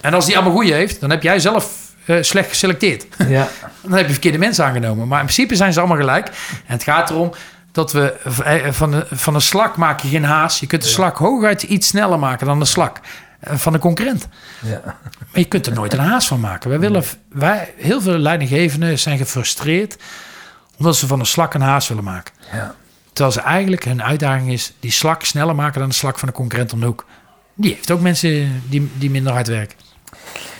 [0.00, 3.06] En als die allemaal goede heeft, dan heb jij zelf eh, slecht geselecteerd.
[3.28, 3.48] Ja.
[3.82, 5.08] dan heb je verkeerde mensen aangenomen.
[5.08, 6.26] Maar in principe zijn ze allemaal gelijk.
[6.26, 7.32] En het gaat erom
[7.72, 10.60] dat we eh, van, de, van een slak maak je geen haas.
[10.60, 13.00] Je kunt de slak hooguit iets sneller maken dan de slak
[13.40, 14.28] eh, van de concurrent.
[14.62, 14.80] Ja.
[14.84, 16.70] Maar je kunt er nooit een haas van maken.
[16.70, 19.96] Wij willen, wij, heel veel leidinggevenden zijn gefrustreerd
[20.78, 22.34] omdat ze van een slak een haas willen maken.
[22.52, 22.74] Ja.
[23.12, 26.34] Terwijl ze eigenlijk hun uitdaging is die slak sneller maken dan de slak van de
[26.34, 27.06] concurrent om de hoek.
[27.54, 29.76] Die heeft ook mensen die, die minder hard werken.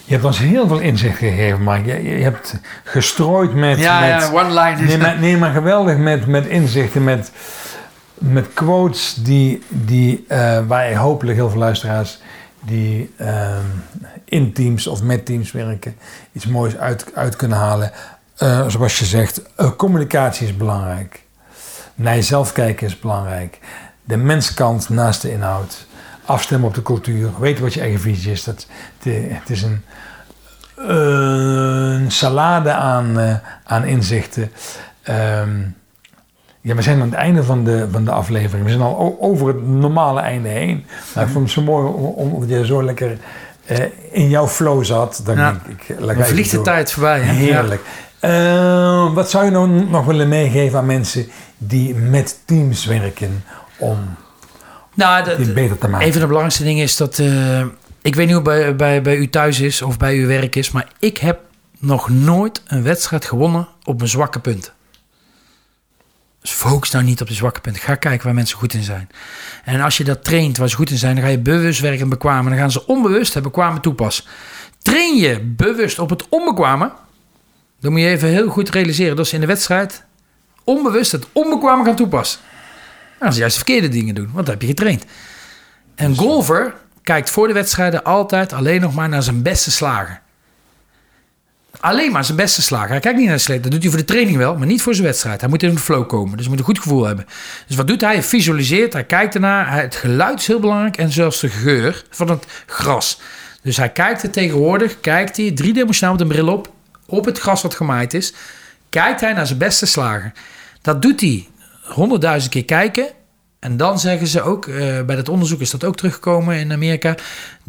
[0.04, 1.86] Je hebt ons heel veel inzicht gegeven, Mark.
[1.86, 3.78] Je, je hebt gestrooid met...
[3.78, 4.86] Ja, met ja, one line.
[4.86, 7.30] Nee, maar, nee, maar geweldig met, met inzichten, met,
[8.14, 12.18] met quotes die, die, eh, waar je hopelijk heel veel luisteraars
[12.64, 13.64] die ehm,
[14.24, 15.96] in teams of met teams werken
[16.32, 17.92] iets moois uit, uit kunnen halen.
[18.36, 21.22] Eh, zoals je zegt, eh, communicatie is belangrijk.
[21.94, 23.58] Naar jezelf kijken is belangrijk.
[24.04, 25.86] De menskant naast de inhoud.
[26.24, 27.30] Afstemmen op de cultuur.
[27.38, 28.44] Weten wat je eigen visie is.
[28.44, 28.66] Dat,
[29.02, 29.82] het, het is een,
[30.74, 33.34] een salade aan, eh,
[33.64, 34.52] aan inzichten.
[35.02, 35.60] Ehm,
[36.60, 38.64] ja, we zijn aan het einde van de, van de aflevering.
[38.64, 40.86] We zijn al over het normale einde heen.
[41.14, 43.18] Maar ik vond het zo mooi om- omdat je zo lekker
[44.10, 45.20] in jouw flow zat.
[45.24, 45.50] Dan Ja.
[45.68, 47.20] ik, ik, laat Dan even vliegt de tijd voorbij.
[47.20, 47.32] Hè?
[47.32, 47.82] Heerlijk.
[48.26, 51.26] Eh, wat zou je nou nog willen meegeven aan mensen
[51.58, 53.44] die met teams werken
[53.78, 53.98] om
[54.94, 56.06] Nou, dat- beter te maken?
[56.06, 57.18] Een van de belangrijkste dingen is dat.
[57.18, 57.60] eh,
[58.02, 60.56] ik weet niet hoe het bij, bij, bij u thuis is of bij uw werk
[60.56, 61.40] is, maar ik heb
[61.78, 64.72] nog nooit een wedstrijd gewonnen op een zwakke punt.
[66.40, 67.82] Dus focus nou niet op de zwakke punten.
[67.82, 69.08] Ga kijken waar mensen goed in zijn.
[69.64, 72.08] En als je dat traint waar ze goed in zijn, dan ga je bewust werken
[72.08, 72.50] bekwamen.
[72.50, 74.24] Dan gaan ze onbewust het bekwame toepassen.
[74.82, 76.92] Train je bewust op het onbekwame,
[77.80, 80.04] dan moet je even heel goed realiseren dat ze in de wedstrijd
[80.64, 82.40] onbewust het onbekwame gaan toepassen.
[83.18, 85.04] Dan gaan ze juist de verkeerde dingen doen, want dat heb je getraind.
[85.94, 90.20] Een golfer kijkt voor de wedstrijden altijd alleen nog maar naar zijn beste slager.
[91.80, 92.90] Alleen maar zijn beste slager.
[92.90, 93.62] Hij kijkt niet naar de slechte.
[93.62, 95.40] Dat doet hij voor de training wel, maar niet voor zijn wedstrijd.
[95.40, 96.30] Hij moet in de flow komen.
[96.30, 97.26] Dus hij moet een goed gevoel hebben.
[97.66, 98.12] Dus wat doet hij?
[98.12, 99.72] Hij visualiseert, hij kijkt ernaar.
[99.72, 103.20] Het geluid is heel belangrijk en zelfs de geur van het gras.
[103.62, 106.72] Dus hij kijkt er tegenwoordig, kijkt hij driedimensionaal met een bril op,
[107.06, 108.32] op het gras wat gemaaid is.
[108.88, 110.32] Kijkt hij naar zijn beste slager.
[110.82, 111.48] Dat doet hij
[111.82, 113.08] honderdduizend keer kijken.
[113.58, 117.14] En dan zeggen ze ook, eh, bij dat onderzoek is dat ook teruggekomen in Amerika.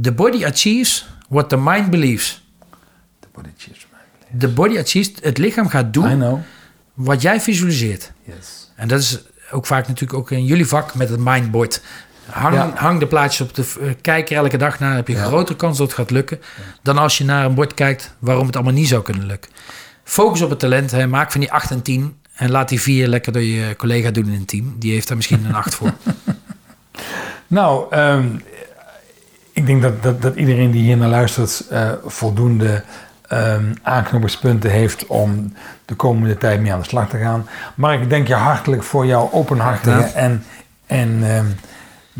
[0.02, 2.46] The body achieves what the mind believes.
[3.20, 4.40] De body cheers, man.
[4.40, 6.40] The body achieves, het lichaam gaat I doen know.
[6.94, 8.12] wat jij visualiseert.
[8.24, 8.72] Yes.
[8.76, 9.20] En dat is
[9.52, 11.82] ook vaak natuurlijk ook in jullie vak met het mindboard.
[12.30, 12.72] Hang, Ja.
[12.76, 13.74] hang de plaatjes op de...
[13.82, 15.28] eh, kijk er elke dag naar, heb je een Ja.
[15.28, 16.40] grotere kans dat het gaat lukken...
[16.82, 19.52] dan als je naar een bord kijkt waarom het allemaal niet zou kunnen lukken.
[20.04, 21.08] Focus op het talent, hè.
[21.08, 22.18] maak van die 8 en 10...
[22.36, 24.76] en laat die vier lekker door je collega doen in een team.
[24.80, 25.94] Die heeft daar misschien een 8 voor.
[27.48, 28.26] Nou, ehm,
[29.52, 32.84] ik denk dat, dat, dat iedereen die hier naar luistert eh, voldoende
[33.28, 35.54] ehm aanknopingspunten heeft om
[35.86, 37.48] de komende tijd mee aan de slag te gaan.
[37.76, 40.44] Maar ik denk je hartelijk voor jouw openhartige en,
[40.86, 41.46] en ehm,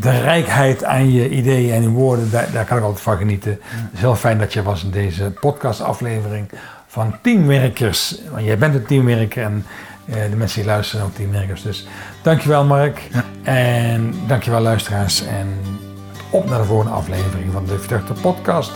[0.00, 3.50] de rijkheid aan je ideeën en je woorden, daar, daar kan ik altijd van genieten.
[3.50, 6.50] Het is heel fijn dat je was in deze podcastaflevering
[6.86, 8.18] van Teamwerkers.
[8.30, 9.66] Want jij bent een teamwerker en
[10.06, 11.62] eh, de mensen die luisteren zijn ook teamwerkers.
[11.62, 11.86] Dus
[12.22, 13.08] dankjewel Mark.
[13.42, 15.26] En dankjewel luisteraars.
[15.26, 15.48] En
[16.30, 18.72] op naar de volgende aflevering van de Verdachte Podcast.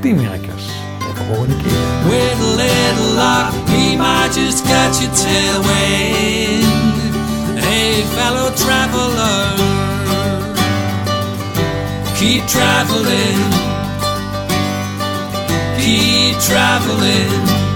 [0.00, 0.66] Teamwerkers.
[0.98, 2.08] Tot de volgende keer.
[2.08, 6.66] With a little luck, we might just catch a tailwind.
[7.64, 9.67] Hey, fellow traveler,
[12.18, 13.38] keep traveling,
[15.78, 17.67] keep traveling.